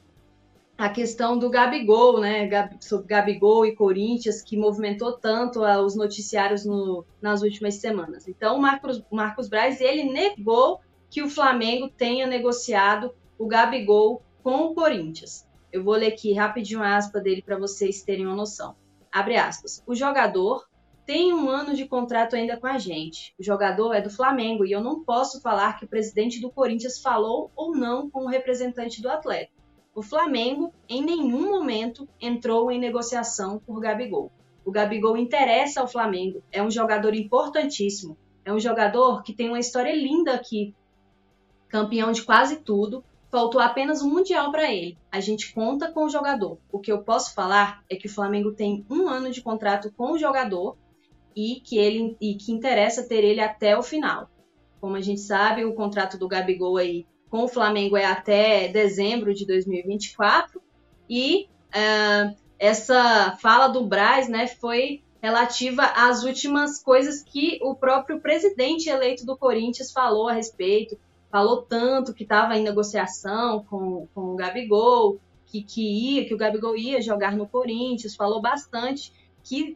[0.78, 2.50] a questão do Gabigol, né,
[2.82, 8.28] sobre Gabigol e Corinthians, que movimentou tanto uh, os noticiários no, nas últimas semanas.
[8.28, 14.66] Então, o Marcos, Marcos Braz, ele negou que o Flamengo tenha negociado o Gabigol com
[14.66, 15.46] o Corinthians.
[15.72, 18.76] Eu vou ler aqui rapidinho a aspa dele para vocês terem uma noção.
[19.12, 19.84] Abre aspas.
[19.86, 20.66] O jogador
[21.06, 23.34] tem um ano de contrato ainda com a gente.
[23.40, 27.00] O jogador é do Flamengo e eu não posso falar que o presidente do Corinthians
[27.00, 29.52] falou ou não com o representante do atleta.
[29.94, 34.32] O Flamengo, em nenhum momento, entrou em negociação por Gabigol.
[34.66, 39.60] O Gabigol interessa ao Flamengo, é um jogador importantíssimo, é um jogador que tem uma
[39.60, 40.74] história linda aqui,
[41.70, 44.98] campeão de quase tudo, faltou apenas um Mundial para ele.
[45.12, 46.58] A gente conta com o jogador.
[46.72, 50.14] O que eu posso falar é que o Flamengo tem um ano de contrato com
[50.14, 50.78] o jogador
[51.36, 54.30] e que ele e que interessa ter ele até o final.
[54.80, 59.34] Como a gente sabe, o contrato do Gabigol aí com o Flamengo é até dezembro
[59.34, 60.62] de 2024
[61.10, 68.20] e uh, essa fala do Braz, né, foi relativa às últimas coisas que o próprio
[68.20, 70.98] presidente eleito do Corinthians falou a respeito.
[71.32, 76.38] Falou tanto que estava em negociação com, com o Gabigol, que, que ia, que o
[76.38, 79.12] Gabigol ia jogar no Corinthians, falou bastante
[79.44, 79.76] que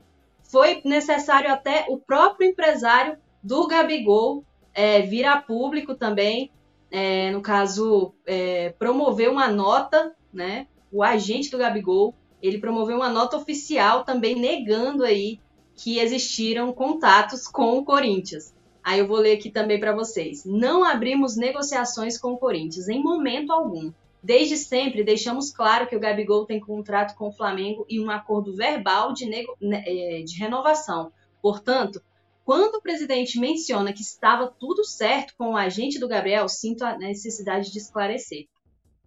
[0.50, 6.52] foi necessário até o próprio empresário do Gabigol é, vir a público também,
[6.92, 10.68] é, no caso, é, promover uma nota, né?
[10.92, 15.40] O agente do Gabigol, ele promoveu uma nota oficial também negando aí
[15.76, 18.54] que existiram contatos com o Corinthians.
[18.84, 20.44] Aí eu vou ler aqui também para vocês.
[20.46, 23.92] Não abrimos negociações com o Corinthians em momento algum.
[24.22, 28.54] Desde sempre deixamos claro que o Gabigol tem contrato com o Flamengo e um acordo
[28.56, 29.56] verbal de, nego...
[29.62, 31.12] Né, é, de renovação.
[31.42, 32.02] Portanto,
[32.44, 36.98] quando o presidente menciona que estava tudo certo com o agente do Gabriel, sinto a
[36.98, 38.48] necessidade de esclarecer.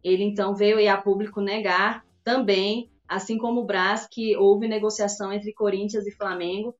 [0.02, 5.52] Ele então veio a público negar também, assim como o Brás, que houve negociação entre
[5.52, 6.74] Corinthians e Flamengo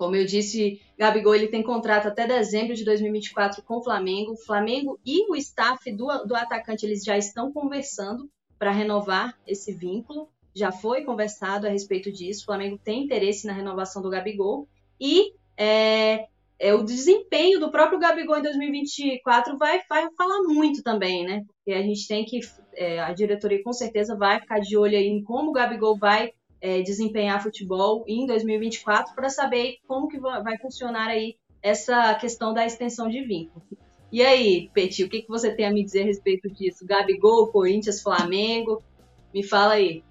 [0.00, 4.32] como eu disse, Gabigol ele tem contrato até dezembro de 2024 com o Flamengo.
[4.32, 8.26] O Flamengo e o staff do, do atacante eles já estão conversando
[8.58, 10.30] para renovar esse vínculo.
[10.56, 12.40] Já foi conversado a respeito disso.
[12.40, 14.66] O Flamengo tem interesse na renovação do Gabigol.
[14.98, 16.24] E é,
[16.58, 21.44] é, o desempenho do próprio Gabigol em 2024 vai, vai falar muito também, né?
[21.46, 22.40] Porque a gente tem que.
[22.74, 26.32] É, a diretoria com certeza vai ficar de olho aí em como o Gabigol vai
[26.60, 32.66] é, desempenhar futebol em 2024 para saber como que vai funcionar aí essa questão da
[32.66, 33.64] extensão de vínculo.
[34.12, 36.84] E aí, Peti, o que, que você tem a me dizer a respeito disso?
[36.84, 38.82] Gabigol, Corinthians, Flamengo?
[39.32, 40.02] Me fala aí.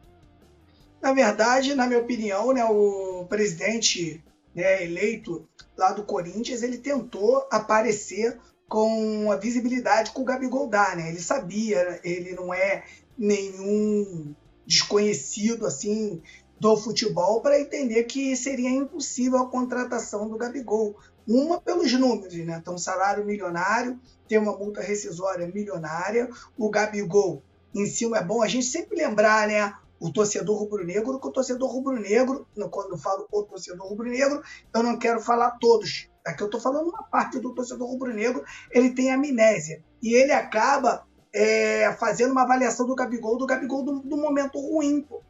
[1.01, 4.23] Na verdade, na minha opinião, né, o presidente
[4.55, 10.95] né, eleito lá do Corinthians, ele tentou aparecer com a visibilidade que o Gabigol dá,
[10.95, 11.09] né?
[11.09, 12.83] Ele sabia, ele não é
[13.17, 14.35] nenhum
[14.69, 16.21] desconhecido assim
[16.59, 20.95] do futebol para entender que seria impossível a contratação do Gabigol.
[21.27, 22.57] Uma pelos números, né?
[22.59, 27.41] Então, salário milionário, tem uma multa rescisória milionária, o Gabigol
[27.73, 29.73] em cima é bom a gente sempre lembrar, né?
[29.99, 34.41] O torcedor rubro-negro, que o torcedor rubro-negro, quando eu falo o torcedor rubro-negro,
[34.73, 36.09] eu não quero falar todos.
[36.25, 39.83] Aqui eu estou falando uma parte do torcedor rubro-negro, ele tem amnésia.
[40.01, 45.01] E ele acaba é, fazendo uma avaliação do Gabigol, do Gabigol do, do momento ruim,
[45.01, 45.21] pô.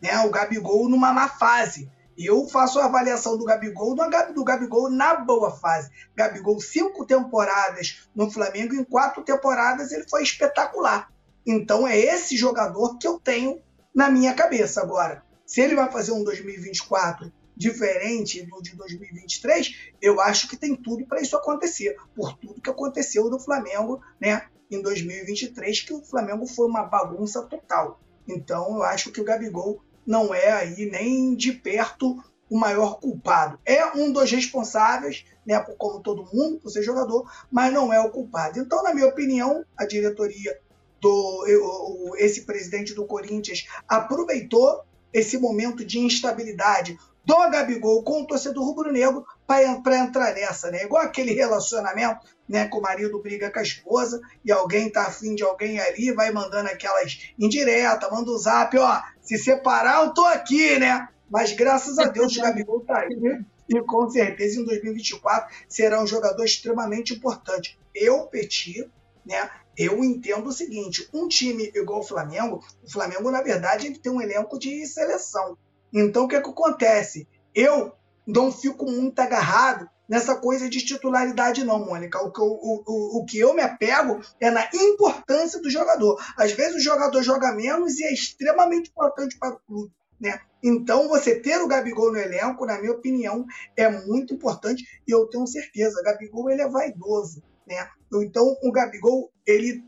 [0.00, 0.18] Né?
[0.20, 1.90] O Gabigol numa má fase.
[2.16, 5.90] Eu faço a avaliação do Gabigol do Gabigol na boa fase.
[6.14, 11.10] Gabigol, cinco temporadas no Flamengo, em quatro temporadas ele foi espetacular.
[11.44, 13.60] Então é esse jogador que eu tenho
[13.94, 15.24] na minha cabeça agora.
[15.44, 21.06] Se ele vai fazer um 2024 diferente do de 2023, eu acho que tem tudo
[21.06, 24.46] para isso acontecer, por tudo que aconteceu no Flamengo, né?
[24.70, 28.00] Em 2023, que o Flamengo foi uma bagunça total.
[28.26, 33.58] Então eu acho que o Gabigol não é aí nem de perto o maior culpado.
[33.64, 38.00] É um dos responsáveis, né, por como todo mundo, por ser jogador, mas não é
[38.00, 38.58] o culpado.
[38.58, 40.58] Então, na minha opinião, a diretoria
[41.00, 48.64] do esse presidente do Corinthians aproveitou esse momento de instabilidade do Gabigol com o torcedor
[48.64, 50.84] rubro-negro para entrar nessa, né?
[50.84, 52.68] Igual aquele relacionamento, né?
[52.68, 56.30] Que o marido briga com a esposa e alguém tá afim de alguém ali, vai
[56.30, 61.08] mandando aquelas indiretas, manda o zap, ó, se separar eu tô aqui, né?
[61.28, 66.06] Mas graças a Deus o Gabigol tá aí e com certeza em 2024 será um
[66.06, 67.78] jogador extremamente importante.
[67.94, 68.90] Eu, Petit,
[69.24, 69.50] né?
[69.76, 74.12] Eu entendo o seguinte, um time igual o Flamengo, o Flamengo, na verdade, ele tem
[74.12, 75.58] um elenco de seleção.
[75.92, 77.26] Então, o que, é que acontece?
[77.54, 77.92] Eu
[78.26, 82.18] não fico muito agarrado nessa coisa de titularidade, não, Mônica.
[82.20, 86.22] O que, eu, o, o que eu me apego é na importância do jogador.
[86.36, 89.92] Às vezes o jogador joga menos e é extremamente importante para o clube.
[90.20, 90.38] Né?
[90.62, 93.44] Então, você ter o Gabigol no elenco, na minha opinião,
[93.76, 96.00] é muito importante e eu tenho certeza.
[96.00, 97.42] O Gabigol ele é vaidoso.
[97.66, 97.88] Né?
[98.14, 99.84] Então, o Gabigol, ele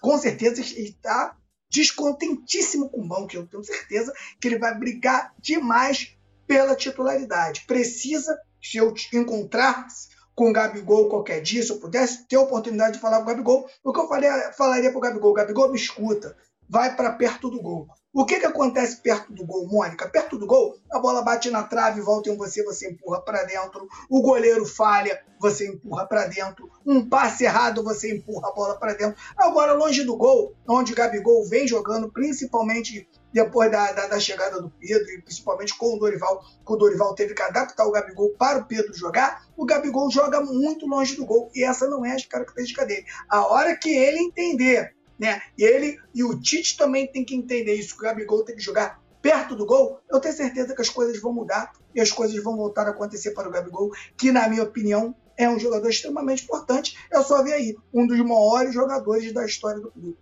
[0.00, 1.36] com certeza está
[1.70, 3.34] descontentíssimo com o banco.
[3.34, 6.16] Eu tenho certeza que ele vai brigar demais
[6.50, 7.62] pela titularidade.
[7.64, 9.86] Precisa, se eu encontrar
[10.34, 13.26] com o Gabigol qualquer dia, se eu pudesse ter a oportunidade de falar com o
[13.26, 15.32] Gabigol, o que eu falaria, para o Gabigol?
[15.32, 16.36] Gabigol, me escuta,
[16.68, 17.86] vai para perto do gol.
[18.12, 20.08] O que, que acontece perto do gol, Mônica?
[20.08, 23.86] Perto do gol, a bola bate na trave, volta em você, você empurra para dentro.
[24.08, 26.68] O goleiro falha, você empurra para dentro.
[26.84, 29.14] Um passe errado, você empurra a bola para dentro.
[29.36, 34.60] Agora, longe do gol, onde o Gabigol vem jogando, principalmente depois da, da, da, chegada
[34.60, 38.30] do Pedro, e principalmente com o Dorival, que o Dorival teve que adaptar o Gabigol
[38.30, 41.50] para o Pedro jogar, o Gabigol joga muito longe do gol.
[41.54, 43.04] E essa não é a característica dele.
[43.28, 45.42] A hora que ele entender né?
[45.56, 48.62] E ele e o Tite também tem que entender isso, que o Gabigol tem que
[48.62, 52.42] jogar perto do gol, eu tenho certeza que as coisas vão mudar e as coisas
[52.42, 56.44] vão voltar a acontecer para o Gabigol, que na minha opinião é um jogador extremamente
[56.44, 56.96] importante.
[57.12, 60.16] Eu só vi aí um dos maiores jogadores da história do clube.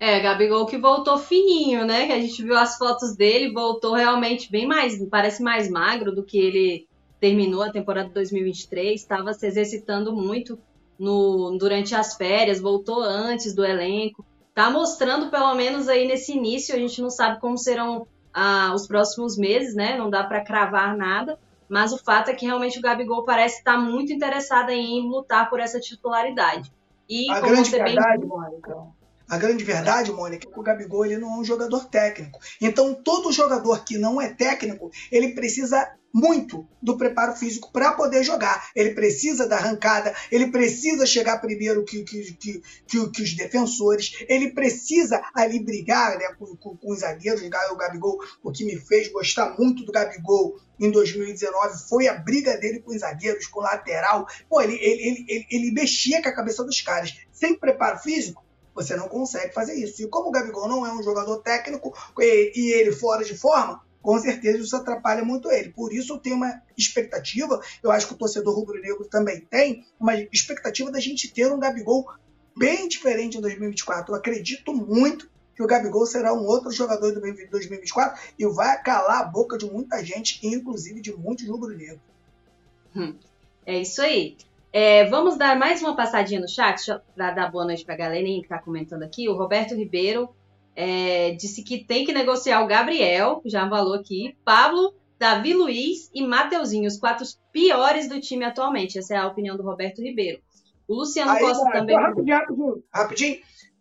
[0.00, 2.06] É, Gabigol que voltou fininho, né?
[2.06, 6.22] Que a gente viu as fotos dele, voltou realmente bem mais, parece mais magro do
[6.22, 6.88] que ele
[7.20, 10.56] terminou a temporada 2023, estava se exercitando muito
[10.96, 14.24] no, durante as férias, voltou antes do elenco.
[14.54, 18.86] Tá mostrando, pelo menos aí nesse início, a gente não sabe como serão ah, os
[18.86, 19.96] próximos meses, né?
[19.96, 21.38] Não dá para cravar nada.
[21.68, 25.60] Mas o fato é que realmente o Gabigol parece estar muito interessado em lutar por
[25.60, 26.72] essa titularidade.
[27.08, 28.28] E a grande verdade, bem...
[28.28, 28.76] Mônica,
[29.28, 32.38] a grande verdade, Mônica, é que o Gabigol ele não é um jogador técnico.
[32.60, 38.22] Então, todo jogador que não é técnico, ele precisa muito do preparo físico para poder
[38.22, 38.70] jogar.
[38.74, 44.24] Ele precisa da arrancada, ele precisa chegar primeiro que, que, que, que, que os defensores,
[44.28, 47.42] ele precisa ali brigar né, com, com, com os zagueiros.
[47.42, 52.56] O Gabigol, o que me fez gostar muito do Gabigol em 2019 foi a briga
[52.56, 54.26] dele com os zagueiros, com o lateral.
[54.48, 57.14] Pô, ele, ele, ele, ele mexia com a cabeça dos caras.
[57.30, 58.42] Sem preparo físico,
[58.78, 60.02] você não consegue fazer isso.
[60.02, 63.82] E como o Gabigol não é um jogador técnico e, e ele fora de forma,
[64.00, 65.70] com certeza isso atrapalha muito ele.
[65.70, 70.14] Por isso eu tenho uma expectativa, eu acho que o torcedor rubro-negro também tem, uma
[70.14, 72.06] expectativa da gente ter um Gabigol
[72.56, 74.12] bem diferente em 2024.
[74.12, 79.22] Eu acredito muito que o Gabigol será um outro jogador de 2024 e vai calar
[79.22, 82.00] a boca de muita gente, inclusive de muitos rubro-negros.
[82.94, 83.14] Hum,
[83.66, 84.36] é isso aí.
[84.72, 88.40] É, vamos dar mais uma passadinha no chat para dar boa noite para a galerinha
[88.40, 89.28] que está comentando aqui.
[89.28, 90.28] O Roberto Ribeiro
[90.76, 96.24] é, disse que tem que negociar o Gabriel, já falou aqui, Pablo, Davi Luiz e
[96.24, 98.98] Mateuzinho, os quatro piores do time atualmente.
[98.98, 100.40] Essa é a opinião do Roberto Ribeiro.
[100.86, 101.96] O Luciano Aí, Costa também.
[101.96, 103.38] Rapidinho, rapidinho, rapidinho.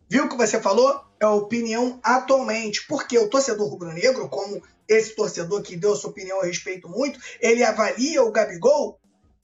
[0.09, 1.01] Viu o que você falou?
[1.19, 2.87] É a opinião atualmente.
[2.87, 7.19] Porque o torcedor rubro-negro, como esse torcedor que deu a sua opinião, eu respeito muito,
[7.41, 8.99] ele avalia o Gabigol,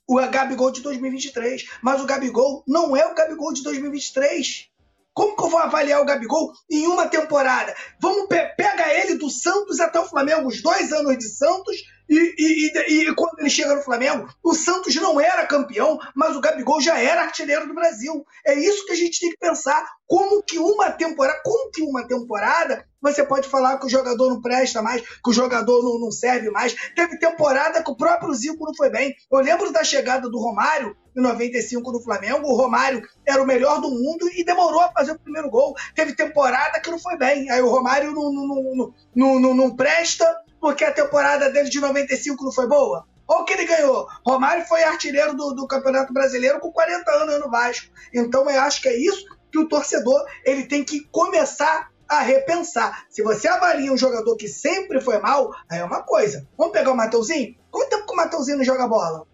[0.08, 1.66] o Gabigol de 2023.
[1.82, 4.70] Mas o Gabigol não é o Gabigol de 2023.
[5.14, 7.76] Como que eu vou avaliar o Gabigol em uma temporada?
[8.02, 11.78] Vamos pe pega ele do Santos até o Flamengo, os dois anos de Santos,
[12.10, 16.36] e, e, e, e, quando ele chega no Flamengo, o Santos não era campeão, mas
[16.36, 18.26] o Gabigol já era artilheiro do Brasil.
[18.46, 19.84] É isso que a gente tem que pensar.
[20.06, 24.42] Como que uma temporada, como que uma temporada você pode falar que o jogador não
[24.42, 26.74] presta mais, que o jogador não, não serve mais.
[26.96, 29.14] Teve temporada que o próprio Zico não foi bem.
[29.30, 32.48] Eu lembro da chegada do Romário em 95 no Flamengo.
[32.48, 35.76] O Romário era o melhor do mundo e demorou a fazer o primeiro gol.
[35.94, 37.50] Teve temporada que não foi bem.
[37.52, 40.26] Aí o Romário não, não, não, não, não presta
[40.64, 43.06] porque a temporada dele de 95 não foi boa?
[43.28, 44.08] Olha o que ele ganhou.
[44.26, 47.92] Romário foi artilheiro do, do, Campeonato Brasileiro com 40 anos no Vasco.
[48.14, 53.06] Então eu acho que é isso que o torcedor ele tem que começar a repensar.
[53.10, 56.48] Se você avalia um jogador que sempre foi mal, aí é uma coisa.
[56.58, 57.58] Vamos pegar o Mateuzinho?
[57.70, 59.28] Quanto tempo que o Mateuzinho não joga bola?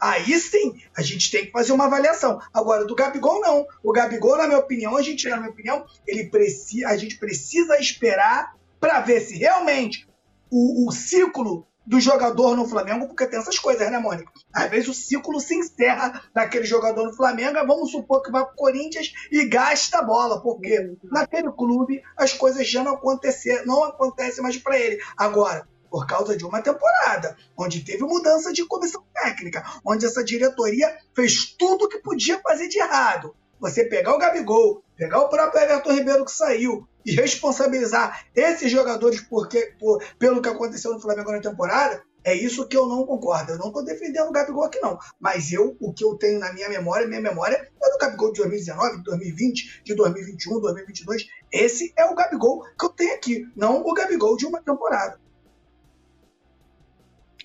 [0.00, 2.40] Aí sim, a gente tem que fazer uma avaliação.
[2.52, 3.64] Agora, do Gabigol, não.
[3.84, 7.78] O Gabigol, na minha opinião, a gente, na minha opinião, ele precisa, a gente precisa
[7.78, 10.10] esperar para ver se realmente
[10.52, 14.30] o, o ciclo do jogador no Flamengo, porque tem essas coisas, né, Mônica?
[14.54, 18.52] Às vezes o ciclo se encerra daquele jogador no Flamengo, vamos supor que vai para
[18.52, 23.82] o Corinthians e gasta a bola, porque naquele clube as coisas já não acontecem, não
[23.82, 25.02] acontecem mais para ele.
[25.16, 30.96] Agora, por causa de uma temporada, onde teve mudança de comissão técnica, onde essa diretoria
[31.14, 33.34] fez tudo o que podia fazer de errado.
[33.62, 39.20] Você pegar o Gabigol, pegar o próprio Everton Ribeiro que saiu, e responsabilizar esses jogadores
[39.20, 43.52] porque, por, pelo que aconteceu no Flamengo na temporada, é isso que eu não concordo.
[43.52, 44.98] Eu não estou defendendo o Gabigol aqui, não.
[45.20, 48.40] Mas eu, o que eu tenho na minha memória, minha memória é do Gabigol de
[48.40, 51.26] 2019, de 2020, de 2021, 2022.
[51.52, 55.20] Esse é o Gabigol que eu tenho aqui, não o Gabigol de uma temporada.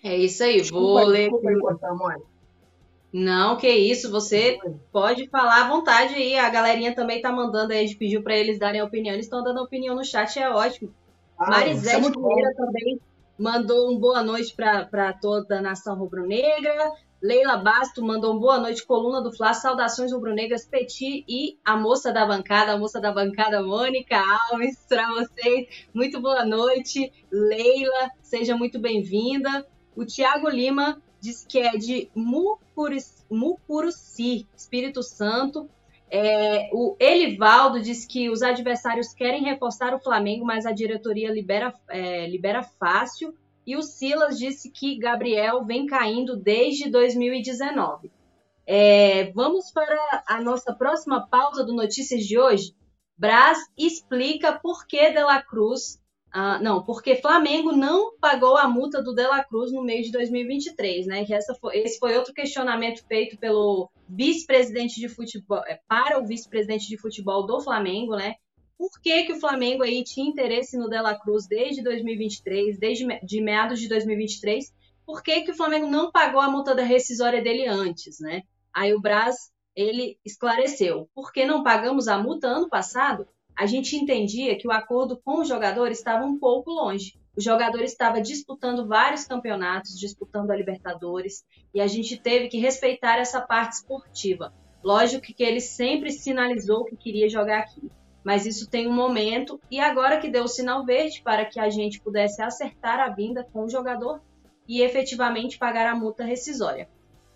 [0.03, 1.29] É isso aí, vou ler.
[1.29, 1.79] Desculpa,
[3.11, 4.59] não, que isso, você
[4.91, 6.37] pode falar à vontade aí.
[6.37, 9.13] A galerinha também tá mandando aí, a gente pediu para eles darem opinião.
[9.13, 10.93] Eles estão dando opinião no chat, é ótimo.
[11.39, 12.99] Ah, Marisete é Pereira também
[13.37, 16.91] mandou um boa noite para toda a nação rubro-negra.
[17.21, 22.11] Leila Basto mandou um boa noite, coluna do Fla, saudações rubro-negras, Petit e a moça
[22.11, 24.15] da bancada, a moça da bancada Mônica
[24.51, 25.87] Alves, para vocês.
[25.93, 29.65] Muito boa noite, Leila, seja muito bem-vinda.
[29.95, 32.09] O Tiago Lima diz que é de
[33.29, 35.69] Mucuruci, Espírito Santo.
[36.09, 41.73] É, o Elivaldo diz que os adversários querem reforçar o Flamengo, mas a diretoria libera,
[41.89, 43.35] é, libera fácil.
[43.65, 48.09] E o Silas disse que Gabriel vem caindo desde 2019.
[48.65, 52.73] É, vamos para a nossa próxima pauta do Notícias de hoje.
[53.17, 55.99] Braz explica por que Dela Cruz
[56.31, 61.07] ah, não, porque Flamengo não pagou a multa do Dela Cruz no mês de 2023,
[61.07, 61.25] né?
[61.29, 66.87] essa foi, esse foi outro questionamento feito pelo vice-presidente de futebol, é, para o vice-presidente
[66.87, 68.35] de futebol do Flamengo, né?
[68.77, 73.41] Por que, que o Flamengo aí tinha interesse no Dela Cruz desde 2023, desde de
[73.41, 74.71] meados de 2023?
[75.03, 78.43] Por que, que o Flamengo não pagou a multa da rescisória dele antes, né?
[78.71, 81.09] Aí o Braz, ele esclareceu.
[81.15, 83.27] Por que não pagamos a multa ano passado?
[83.57, 87.19] A gente entendia que o acordo com o jogador estava um pouco longe.
[87.35, 91.43] O jogador estava disputando vários campeonatos, disputando a Libertadores,
[91.73, 94.53] e a gente teve que respeitar essa parte esportiva.
[94.83, 97.89] Lógico que ele sempre sinalizou que queria jogar aqui,
[98.23, 101.69] mas isso tem um momento, e agora que deu o sinal verde para que a
[101.69, 104.21] gente pudesse acertar a vinda com o jogador
[104.67, 106.87] e efetivamente pagar a multa rescisória.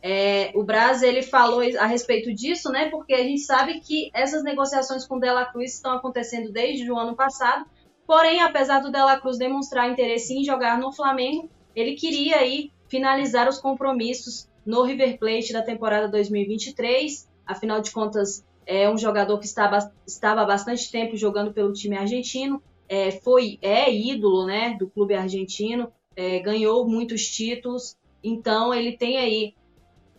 [0.03, 2.89] É, o Braz ele falou a respeito disso, né?
[2.89, 6.97] Porque a gente sabe que essas negociações com o Dela Cruz estão acontecendo desde o
[6.97, 7.65] ano passado.
[8.07, 13.47] Porém, apesar do Dela Cruz demonstrar interesse em jogar no Flamengo, ele queria aí finalizar
[13.47, 17.29] os compromissos no River Plate da temporada 2023.
[17.45, 21.97] Afinal de contas, é um jogador que estava, estava há bastante tempo jogando pelo time
[21.97, 27.95] argentino, é, foi é ídolo, né, do clube argentino, é, ganhou muitos títulos.
[28.23, 29.53] Então, ele tem aí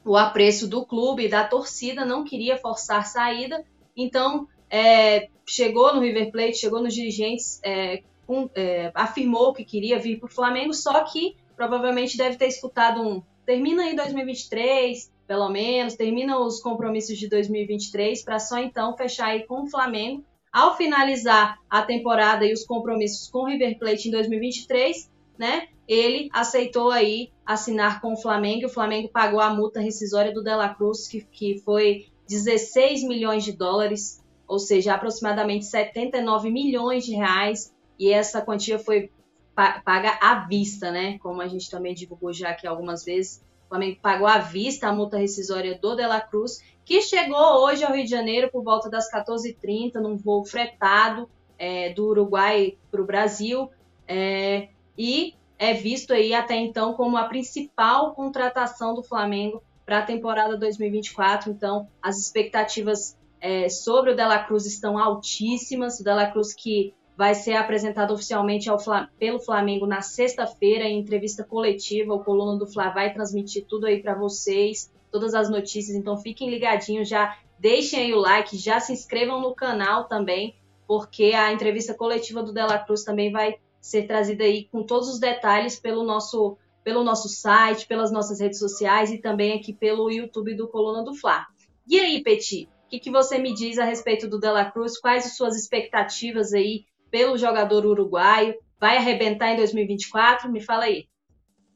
[0.04, 3.64] o apreço do clube e da torcida, não queria forçar saída,
[3.96, 9.98] então é, chegou no River Plate, chegou nos dirigentes, é, com, é, afirmou que queria
[9.98, 15.48] vir para o Flamengo, só que provavelmente deve ter escutado um termina em 2023, pelo
[15.48, 20.24] menos, termina os compromissos de 2023 para só então fechar aí com o Flamengo.
[20.52, 25.10] Ao finalizar a temporada e os compromissos com o River Plate em 2023,
[25.42, 25.66] né?
[25.88, 28.66] Ele aceitou aí assinar com o Flamengo.
[28.66, 33.50] O Flamengo pagou a multa rescisória do Dela Cruz, que, que foi 16 milhões de
[33.50, 37.74] dólares, ou seja, aproximadamente 79 milhões de reais.
[37.98, 39.10] E essa quantia foi
[39.54, 41.18] paga à vista, né?
[41.18, 43.44] Como a gente também divulgou já aqui algumas vezes.
[43.66, 47.92] O Flamengo pagou à vista a multa rescisória do Dela Cruz, que chegou hoje ao
[47.92, 51.28] Rio de Janeiro por volta das 14h30, num voo fretado
[51.58, 53.68] é, do Uruguai para o Brasil.
[54.06, 60.02] É, e é visto aí até então como a principal contratação do Flamengo para a
[60.02, 61.50] temporada 2024.
[61.50, 66.00] Então, as expectativas é, sobre o Dela Cruz estão altíssimas.
[66.00, 68.78] O Dela Cruz que vai ser apresentado oficialmente ao,
[69.18, 72.14] pelo Flamengo na sexta-feira em entrevista coletiva.
[72.14, 75.96] O Coluna do Fla vai transmitir tudo aí para vocês, todas as notícias.
[75.96, 81.32] Então, fiquem ligadinhos, já deixem aí o like, já se inscrevam no canal também, porque
[81.34, 85.78] a entrevista coletiva do Dela Cruz também vai ser trazida aí com todos os detalhes
[85.78, 90.68] pelo nosso, pelo nosso site, pelas nossas redes sociais e também aqui pelo YouTube do
[90.68, 91.44] Coluna do Fla.
[91.86, 94.98] E aí, Petit, o que, que você me diz a respeito do Dela Cruz?
[94.98, 98.54] Quais as suas expectativas aí pelo jogador uruguaio?
[98.80, 100.50] Vai arrebentar em 2024?
[100.50, 101.08] Me fala aí.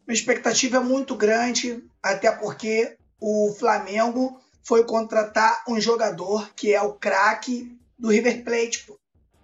[0.07, 6.81] Minha expectativa é muito grande, até porque o Flamengo foi contratar um jogador que é
[6.81, 8.87] o craque do River Plate.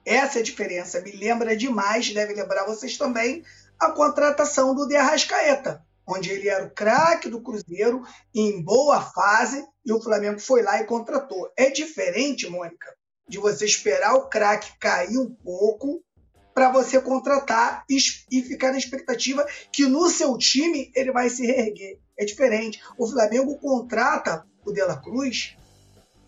[0.05, 1.01] Essa é a diferença.
[1.01, 3.45] Me lembra demais, deve lembrar vocês também,
[3.79, 8.03] a contratação do De Arrascaeta, onde ele era o craque do Cruzeiro,
[8.35, 11.51] em boa fase, e o Flamengo foi lá e contratou.
[11.57, 12.95] É diferente, Mônica,
[13.29, 16.03] de você esperar o craque cair um pouco
[16.55, 21.99] para você contratar e ficar na expectativa que no seu time ele vai se reerguer.
[22.19, 22.81] É diferente.
[22.99, 25.57] O Flamengo contrata o De La Cruz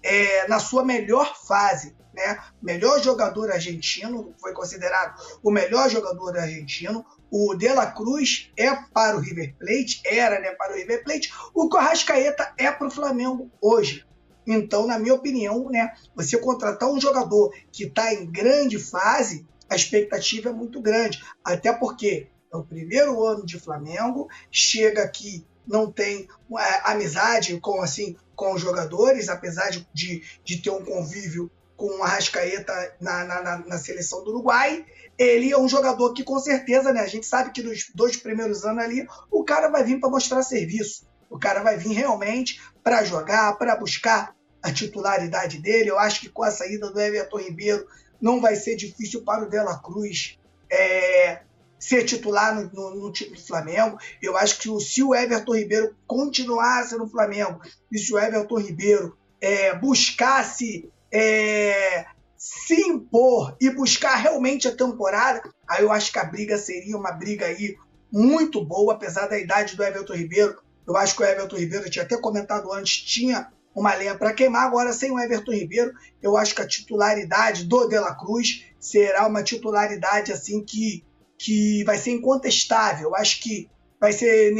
[0.02, 2.38] é, na sua melhor fase né?
[2.62, 7.04] Melhor jogador argentino, foi considerado o melhor jogador argentino.
[7.30, 11.32] O De La Cruz é para o River Plate, era né, para o River Plate.
[11.52, 14.06] O Corrascaeta é para o Flamengo hoje.
[14.46, 19.74] Então, na minha opinião, né, você contratar um jogador que está em grande fase, a
[19.74, 21.24] expectativa é muito grande.
[21.42, 27.80] Até porque é o primeiro ano de Flamengo, chega aqui não tem é, amizade com
[27.80, 33.42] assim com os jogadores, apesar de, de, ter um convívio com o Arrascaeta na, na,
[33.42, 34.84] na, na seleção do Uruguai.
[35.18, 38.64] Ele é um jogador que, com certeza, né, a gente sabe que nos dois primeiros
[38.64, 41.06] anos ali, o cara vai vir para mostrar serviço.
[41.30, 45.90] O cara vai vir realmente para jogar, para buscar a titularidade dele.
[45.90, 47.86] Eu acho que com a saída do Everton Ribeiro
[48.20, 50.38] não vai ser difícil para o Dela Cruz
[50.70, 51.42] é,
[51.78, 53.98] ser titular no, no, no, time do Flamengo.
[54.22, 57.60] Eu acho que se o Everton Ribeiro continuasse no Flamengo
[57.92, 62.06] e se o Everton Ribeiro é, buscasse é,
[62.36, 67.12] se impor e buscar realmente a temporada, aí eu acho que a briga seria uma
[67.12, 67.76] briga aí
[68.10, 70.60] muito boa, apesar da idade do Everton Ribeiro.
[70.84, 74.32] Eu acho que o Everton Ribeiro, eu tinha até comentado antes, tinha uma lenha para
[74.32, 74.66] queimar.
[74.66, 79.26] Agora, sem o Everton Ribeiro, eu acho que a titularidade do De La Cruz será
[79.26, 81.04] uma titularidade assim que,
[81.38, 83.10] que vai ser incontestável.
[83.10, 84.52] Eu acho que vai ser,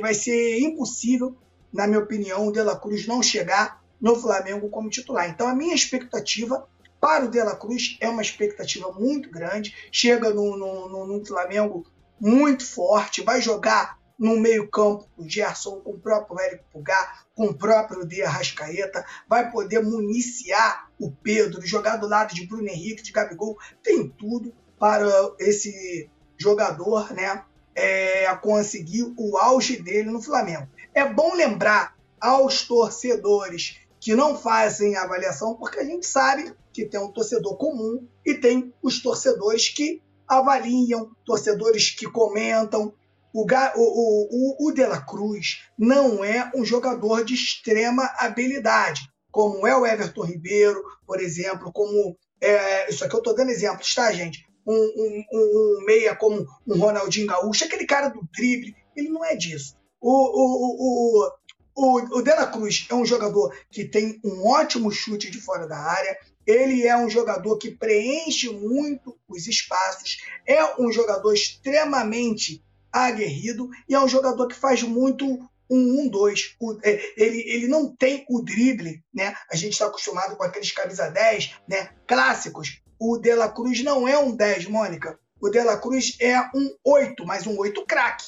[0.00, 1.34] vai ser impossível,
[1.72, 5.28] na minha opinião, o De La Cruz não chegar no Flamengo como titular.
[5.28, 6.68] Então, a minha expectativa
[7.00, 9.74] para o De La Cruz é uma expectativa muito grande.
[9.92, 11.86] Chega no, no, no, Flamengo
[12.20, 17.54] muito forte, vai jogar no meio-campo, o Gerson com o próprio Érico Pulgar, com o
[17.54, 23.12] próprio De Arrascaeta, vai poder municiar o Pedro, jogar do lado de Bruno Henrique, de
[23.12, 25.06] Gabigol, tem tudo para
[25.38, 27.44] esse jogador né,
[27.74, 30.66] é, conseguir o auge dele no Flamengo.
[30.94, 37.00] É bom lembrar aos torcedores que não fazem avaliação, porque a gente sabe que tem
[37.00, 42.94] um torcedor comum e tem os torcedores que avaliam, torcedores que comentam,
[43.34, 49.66] o, o, o, o De La Cruz não é um jogador de extrema habilidade, como
[49.66, 52.16] é o Everton Ribeiro, por exemplo, como.
[52.40, 54.46] É, isso aqui eu estou dando exemplos, tá, gente?
[54.64, 59.34] Um, um, um, meia como um Ronaldinho Gaúcho, aquele cara do drible, ele não é
[59.34, 59.74] disso.
[60.00, 61.30] O, o, o,
[61.76, 65.68] o, o De La Cruz é um jogador que tem um ótimo chute de fora
[65.68, 72.64] da área, ele é um jogador que preenche muito os espaços, é um jogador extremamente
[72.90, 75.26] aguerrido e é um jogador que faz muito
[75.68, 76.54] um 1-2.
[76.60, 79.36] Um, é, ele, ele não tem o drible, né?
[79.50, 81.90] A gente está acostumado com aqueles camisa 10, né?
[82.06, 82.80] Clássicos.
[82.98, 85.18] O De La Cruz não é um 10, Mônica.
[85.38, 88.24] O De La Cruz é um 8, mas um 8 craque.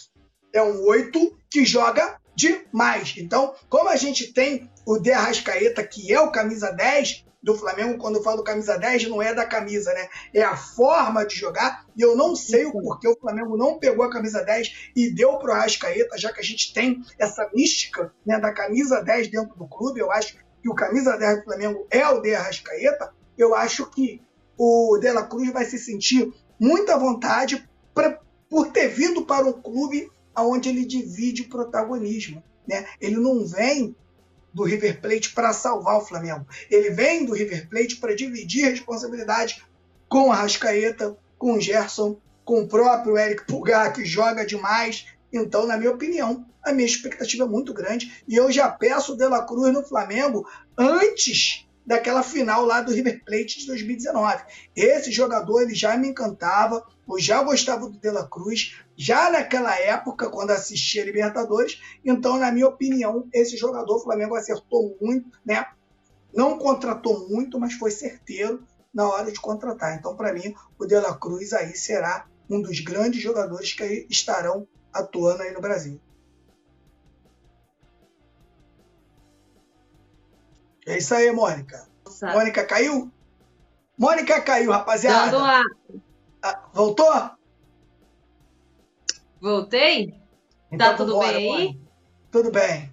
[0.53, 3.15] É um 8 que joga demais.
[3.19, 7.99] Então, como a gente tem o De Arrascaeta, que é o camisa 10, do Flamengo,
[7.99, 10.09] quando eu falo camisa 10, não é da camisa, né?
[10.35, 11.85] É a forma de jogar.
[11.97, 15.39] E eu não sei o porquê o Flamengo não pegou a camisa 10 e deu
[15.39, 19.69] pro Arrascaeta, já que a gente tem essa mística né, da camisa 10 dentro do
[19.69, 20.01] clube.
[20.01, 23.13] Eu acho que o camisa 10 do Flamengo é o de Arrascaeta.
[23.37, 24.21] Eu acho que
[24.57, 28.19] o De La Cruz vai se sentir muita vontade pra,
[28.51, 30.11] por ter vindo para um clube
[30.43, 32.43] onde ele divide o protagonismo.
[32.67, 32.87] Né?
[33.01, 33.95] Ele não vem
[34.53, 36.47] do River Plate para salvar o Flamengo.
[36.71, 39.63] Ele vem do River Plate para dividir responsabilidade
[40.09, 45.07] com a Rascaeta, com o Gerson, com o próprio Eric Pulgar, que joga demais.
[45.33, 48.23] Então, na minha opinião, a minha expectativa é muito grande.
[48.27, 52.93] E eu já peço o De La Cruz no Flamengo antes daquela final lá do
[52.93, 54.43] River Plate de 2019.
[54.77, 59.79] Esse jogador ele já me encantava, eu já gostava do De La Cruz, já naquela
[59.79, 61.81] época, quando assistia Libertadores.
[62.05, 65.65] Então, na minha opinião, esse jogador, o Flamengo acertou muito, né?
[66.35, 69.97] Não contratou muito, mas foi certeiro na hora de contratar.
[69.97, 74.67] Então, para mim, o De La Cruz aí será um dos grandes jogadores que estarão
[74.93, 76.01] atuando aí no Brasil.
[80.85, 81.89] É isso aí, Mônica.
[82.05, 82.33] Nossa.
[82.33, 83.13] Mônica caiu?
[83.97, 85.37] Mônica caiu, rapaziada.
[86.43, 87.38] Ah, voltou?
[89.41, 90.15] Voltei?
[90.71, 91.81] Então, tá tudo bora, bem aí?
[92.31, 92.93] Tudo bem.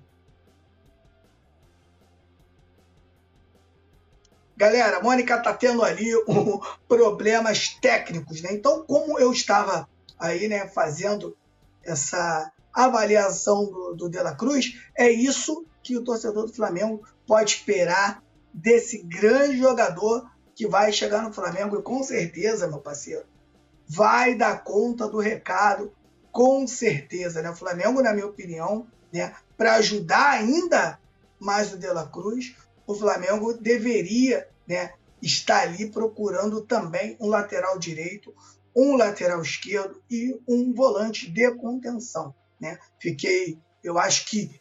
[4.57, 8.53] Galera, a Mônica tá tendo ali um, problemas técnicos, né?
[8.53, 11.35] Então, como eu estava aí, né, fazendo
[11.83, 17.51] essa avaliação do, do De La Cruz, é isso que o torcedor do Flamengo pode
[17.51, 18.23] esperar
[18.53, 23.25] desse grande jogador que vai chegar no Flamengo e com certeza, meu parceiro,
[23.87, 25.91] vai dar conta do recado,
[26.35, 27.49] com certeza, né?
[27.49, 30.99] O Flamengo, na minha opinião, né, para ajudar ainda
[31.39, 32.53] mais o De La Cruz,
[32.85, 38.35] o Flamengo deveria, né, estar ali procurando também um lateral direito,
[38.75, 42.77] um lateral esquerdo e um volante de contenção, né?
[42.99, 44.59] Fiquei, eu acho que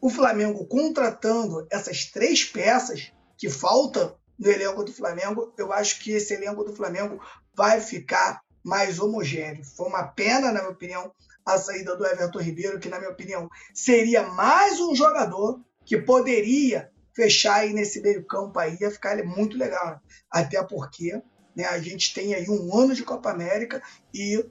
[0.00, 6.12] o Flamengo contratando essas três peças que faltam no elenco do Flamengo, eu acho que
[6.12, 7.20] esse elenco do Flamengo
[7.54, 9.64] vai ficar mais homogêneo.
[9.64, 11.12] Foi uma pena, na minha opinião,
[11.44, 16.90] a saída do Everton Ribeiro, que, na minha opinião, seria mais um jogador que poderia
[17.14, 20.00] fechar aí nesse meio campo aí, ia ficar muito legal.
[20.30, 21.20] Até porque
[21.54, 23.82] né, a gente tem aí um ano de Copa América
[24.14, 24.44] e,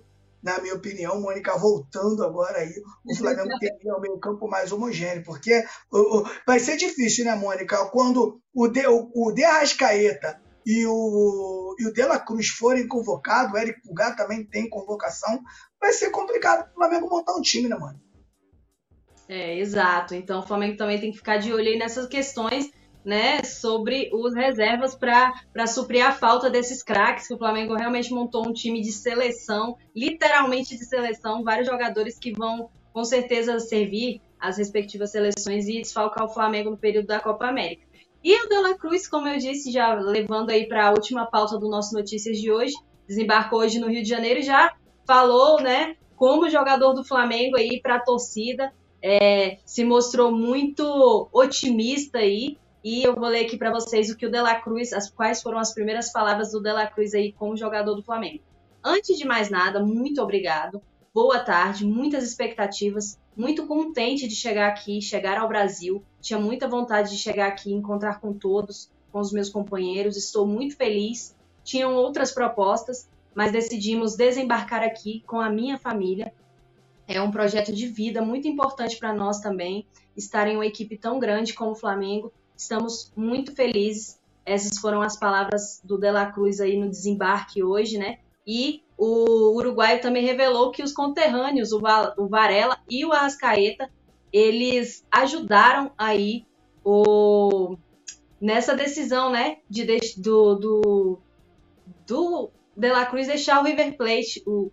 [0.44, 2.74] na minha opinião, Mônica voltando agora aí,
[3.06, 7.36] o Flamengo teria o meio campo mais homogêneo, porque o, o, vai ser difícil, né,
[7.36, 7.86] Mônica?
[7.86, 9.32] Quando o De, o, o
[10.66, 15.42] e o, e o De La Cruz forem convocados, o Eric Pulgar também tem convocação,
[15.80, 18.00] vai ser complicado para o Flamengo montar um time, né, mano?
[19.28, 20.14] É, exato.
[20.14, 22.70] Então o Flamengo também tem que ficar de olho aí nessas questões,
[23.04, 28.48] né, sobre os reservas para suprir a falta desses craques, que o Flamengo realmente montou
[28.48, 34.58] um time de seleção, literalmente de seleção, vários jogadores que vão com certeza servir as
[34.58, 37.88] respectivas seleções e desfalcar o Flamengo no período da Copa América.
[38.24, 41.58] E o De La Cruz, como eu disse, já levando aí para a última pauta
[41.58, 42.74] do nosso Notícias de hoje,
[43.08, 44.74] desembarcou hoje no Rio de Janeiro e já
[45.08, 52.20] falou, né, como jogador do Flamengo aí para a torcida, é, se mostrou muito otimista
[52.20, 52.58] aí.
[52.84, 55.60] E eu vou ler aqui para vocês o que o Dela Cruz, as quais foram
[55.60, 58.44] as primeiras palavras do Dela Cruz aí como jogador do Flamengo.
[58.84, 60.82] Antes de mais nada, muito obrigado.
[61.14, 66.04] Boa tarde, muitas expectativas, muito contente de chegar aqui, chegar ao Brasil.
[66.22, 70.16] Tinha muita vontade de chegar aqui, encontrar com todos, com os meus companheiros.
[70.16, 71.36] Estou muito feliz.
[71.64, 76.34] Tinham outras propostas, mas decidimos desembarcar aqui com a minha família
[77.14, 79.86] é um projeto de vida muito importante para nós também,
[80.16, 82.32] estar em uma equipe tão grande como o Flamengo.
[82.56, 84.20] Estamos muito felizes.
[84.46, 88.20] Essas foram as palavras do De La Cruz aí no desembarque hoje, né?
[88.46, 91.80] E o uruguaio também revelou que os conterrâneos, o
[92.30, 93.90] Varela e o Arrascaeta,
[94.32, 96.46] eles ajudaram aí
[96.86, 97.76] o
[98.40, 99.86] nessa decisão, né, de,
[100.18, 101.20] do, do,
[102.06, 104.72] do De La Cruz deixar o River Plate, o,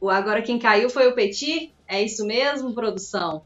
[0.00, 1.74] o agora quem caiu foi o Petit?
[1.84, 3.42] É isso mesmo, produção?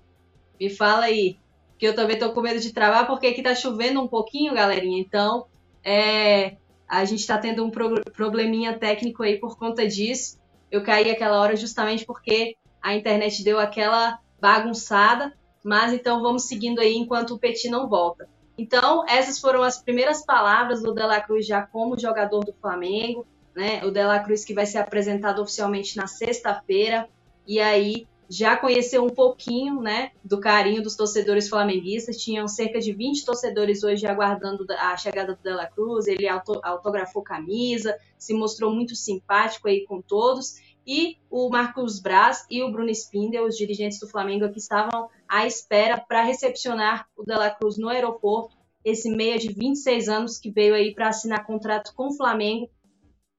[0.61, 1.39] Me fala aí.
[1.79, 5.01] Que eu também tô com medo de travar, porque aqui tá chovendo um pouquinho, galerinha.
[5.01, 5.47] Então,
[5.83, 6.57] é,
[7.01, 10.39] a gente tá tendo um pro, probleminha técnico aí por conta disso.
[10.71, 15.33] Eu caí aquela hora justamente porque a internet deu aquela bagunçada.
[15.65, 18.29] Mas então vamos seguindo aí enquanto o Petit não volta.
[18.59, 23.25] Então, essas foram as primeiras palavras do Dela Cruz já como jogador do Flamengo
[23.55, 23.85] né?
[23.85, 27.09] O Dela Cruz que vai ser apresentado oficialmente na sexta-feira.
[27.47, 32.17] E aí já conheceu um pouquinho, né, do carinho dos torcedores flamenguistas.
[32.17, 36.07] Tinham cerca de 20 torcedores hoje aguardando a chegada do Dela Cruz.
[36.07, 40.55] Ele autografou camisa, se mostrou muito simpático aí com todos.
[40.87, 45.47] E o Marcos Braz e o Bruno Spindel, os dirigentes do Flamengo, que estavam à
[45.47, 48.57] espera para recepcionar o Dela Cruz no aeroporto.
[48.83, 52.71] Esse meia de 26 anos que veio aí para assinar contrato com o Flamengo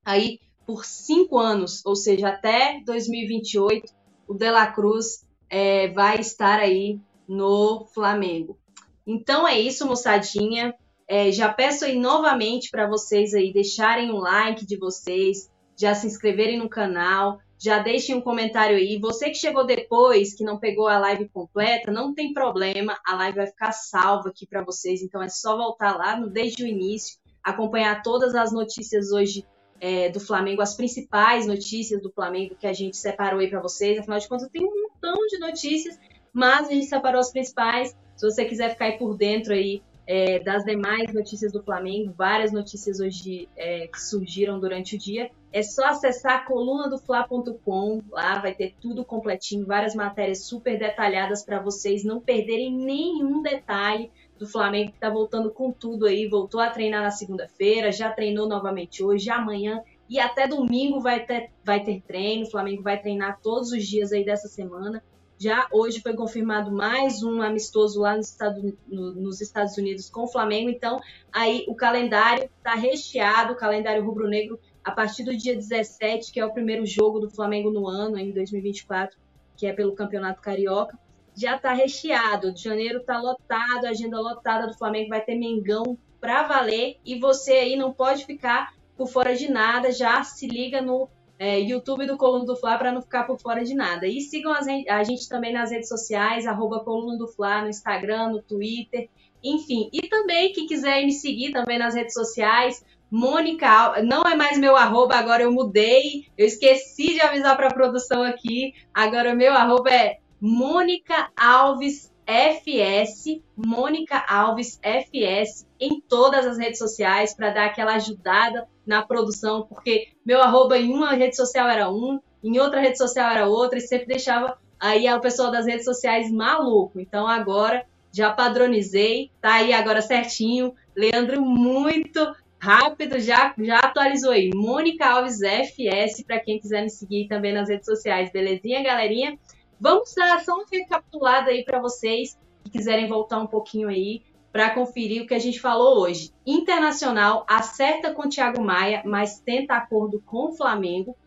[0.06, 3.92] aí por cinco anos, ou seja, até 2028,
[4.28, 8.58] o De La Cruz é, vai estar aí no Flamengo.
[9.06, 10.74] Então é isso, moçadinha.
[11.08, 16.08] É, já peço aí novamente para vocês aí deixarem um like de vocês, já se
[16.08, 18.98] inscreverem no canal, já deixem um comentário aí.
[19.00, 23.38] Você que chegou depois, que não pegou a live completa, não tem problema, a live
[23.38, 25.02] vai ficar salva aqui para vocês.
[25.02, 29.46] Então é só voltar lá no, desde o início, acompanhar todas as notícias hoje
[29.80, 34.00] é, do Flamengo, as principais notícias do Flamengo que a gente separou aí para vocês.
[34.00, 36.00] Afinal de contas, tem um montão de notícias,
[36.32, 37.96] mas a gente separou as principais.
[38.16, 43.00] Se você quiser ficar por dentro aí é, das demais notícias do Flamengo, várias notícias
[43.00, 49.06] hoje é, que surgiram durante o dia, é só acessar colunadofla.com, lá vai ter tudo
[49.06, 54.12] completinho, várias matérias super detalhadas para vocês não perderem nenhum detalhe
[54.44, 58.48] do Flamengo que está voltando com tudo aí, voltou a treinar na segunda-feira, já treinou
[58.48, 62.46] novamente hoje, amanhã e até domingo vai ter, vai ter treino.
[62.46, 65.02] O Flamengo vai treinar todos os dias aí dessa semana.
[65.40, 70.24] Já hoje foi confirmado mais um amistoso lá nos Estados, no, nos Estados Unidos com
[70.24, 70.70] o Flamengo.
[70.70, 71.00] Então,
[71.32, 76.46] aí o calendário está recheado, o calendário rubro-negro, a partir do dia 17, que é
[76.46, 79.18] o primeiro jogo do Flamengo no ano, em 2024,
[79.56, 80.98] que é pelo Campeonato Carioca
[81.36, 82.54] já está recheado.
[82.54, 87.20] De janeiro está lotado, a agenda lotada do Flamengo vai ter Mengão para valer e
[87.20, 89.92] você aí não pode ficar por fora de nada.
[89.92, 93.64] Já se liga no é, YouTube do Coluna do Fla para não ficar por fora
[93.64, 94.08] de nada.
[94.08, 98.42] E sigam a gente também nas redes sociais, arroba Coluna do Fla, no Instagram, no
[98.42, 99.10] Twitter,
[99.44, 99.90] enfim.
[99.92, 102.84] E também, quem quiser me seguir também nas redes sociais,
[103.16, 106.26] Mônica, não é mais meu arroba, agora eu mudei.
[106.36, 108.74] Eu esqueci de avisar para a produção aqui.
[108.92, 116.80] Agora o meu arroba é Mônica Alves FS, Mônica Alves FS, em todas as redes
[116.80, 121.90] sociais para dar aquela ajudada na produção, porque meu arroba em uma rede social era
[121.90, 125.86] um, em outra rede social era outra, e sempre deixava aí o pessoal das redes
[125.86, 127.00] sociais maluco.
[127.00, 130.76] Então agora já padronizei, tá aí agora certinho.
[130.94, 132.20] Leandro, muito
[132.60, 134.50] rápido, já, já atualizou aí.
[134.54, 139.40] Mônica Alves FS, para quem quiser me seguir também nas redes sociais, belezinha, galerinha?
[139.84, 144.74] Vamos dar só uma recapitulada aí para vocês que quiserem voltar um pouquinho aí para
[144.74, 146.32] conferir o que a gente falou hoje.
[146.48, 151.18] Internacional acerta com Thiago Maia, mas tenta acordo com o Flamengo.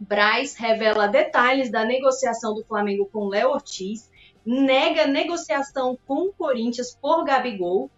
[0.00, 4.10] Braz revela detalhes da negociação do Flamengo com Léo Ortiz,
[4.42, 7.90] nega negociação com o Corinthians por Gabigol,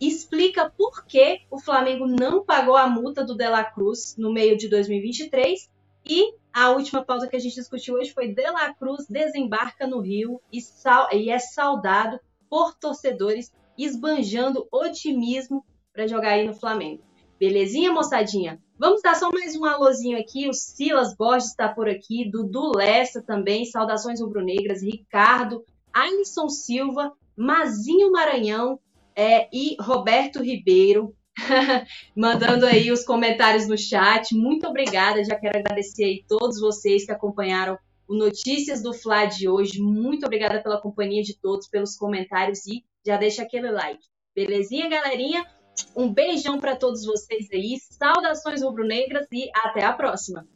[0.00, 4.70] explica por que o Flamengo não pagou a multa do Dela Cruz no meio de
[4.70, 5.68] 2023
[6.06, 10.40] e a última pauta que a gente discutiu hoje foi Dela Cruz desembarca no Rio
[10.52, 10.60] e,
[11.12, 17.02] e é saudado por torcedores esbanjando otimismo para jogar aí no Flamengo.
[17.40, 18.62] Belezinha, moçadinha?
[18.78, 20.48] Vamos dar só mais um alôzinho aqui.
[20.48, 28.12] O Silas Borges está por aqui, Dudu Lessa também, saudações rubro-negras, Ricardo, Alisson Silva, Mazinho
[28.12, 28.78] Maranhão
[29.16, 31.16] é, e Roberto Ribeiro,
[32.16, 34.34] mandando aí os comentários no chat.
[34.34, 39.48] Muito obrigada, já quero agradecer aí todos vocês que acompanharam o Notícias do Fla de
[39.48, 39.80] hoje.
[39.80, 44.04] Muito obrigada pela companhia de todos, pelos comentários e já deixa aquele like.
[44.34, 45.46] Belezinha, galerinha?
[45.96, 47.78] Um beijão para todos vocês aí.
[47.80, 50.46] Saudações rubro-negras e até a próxima.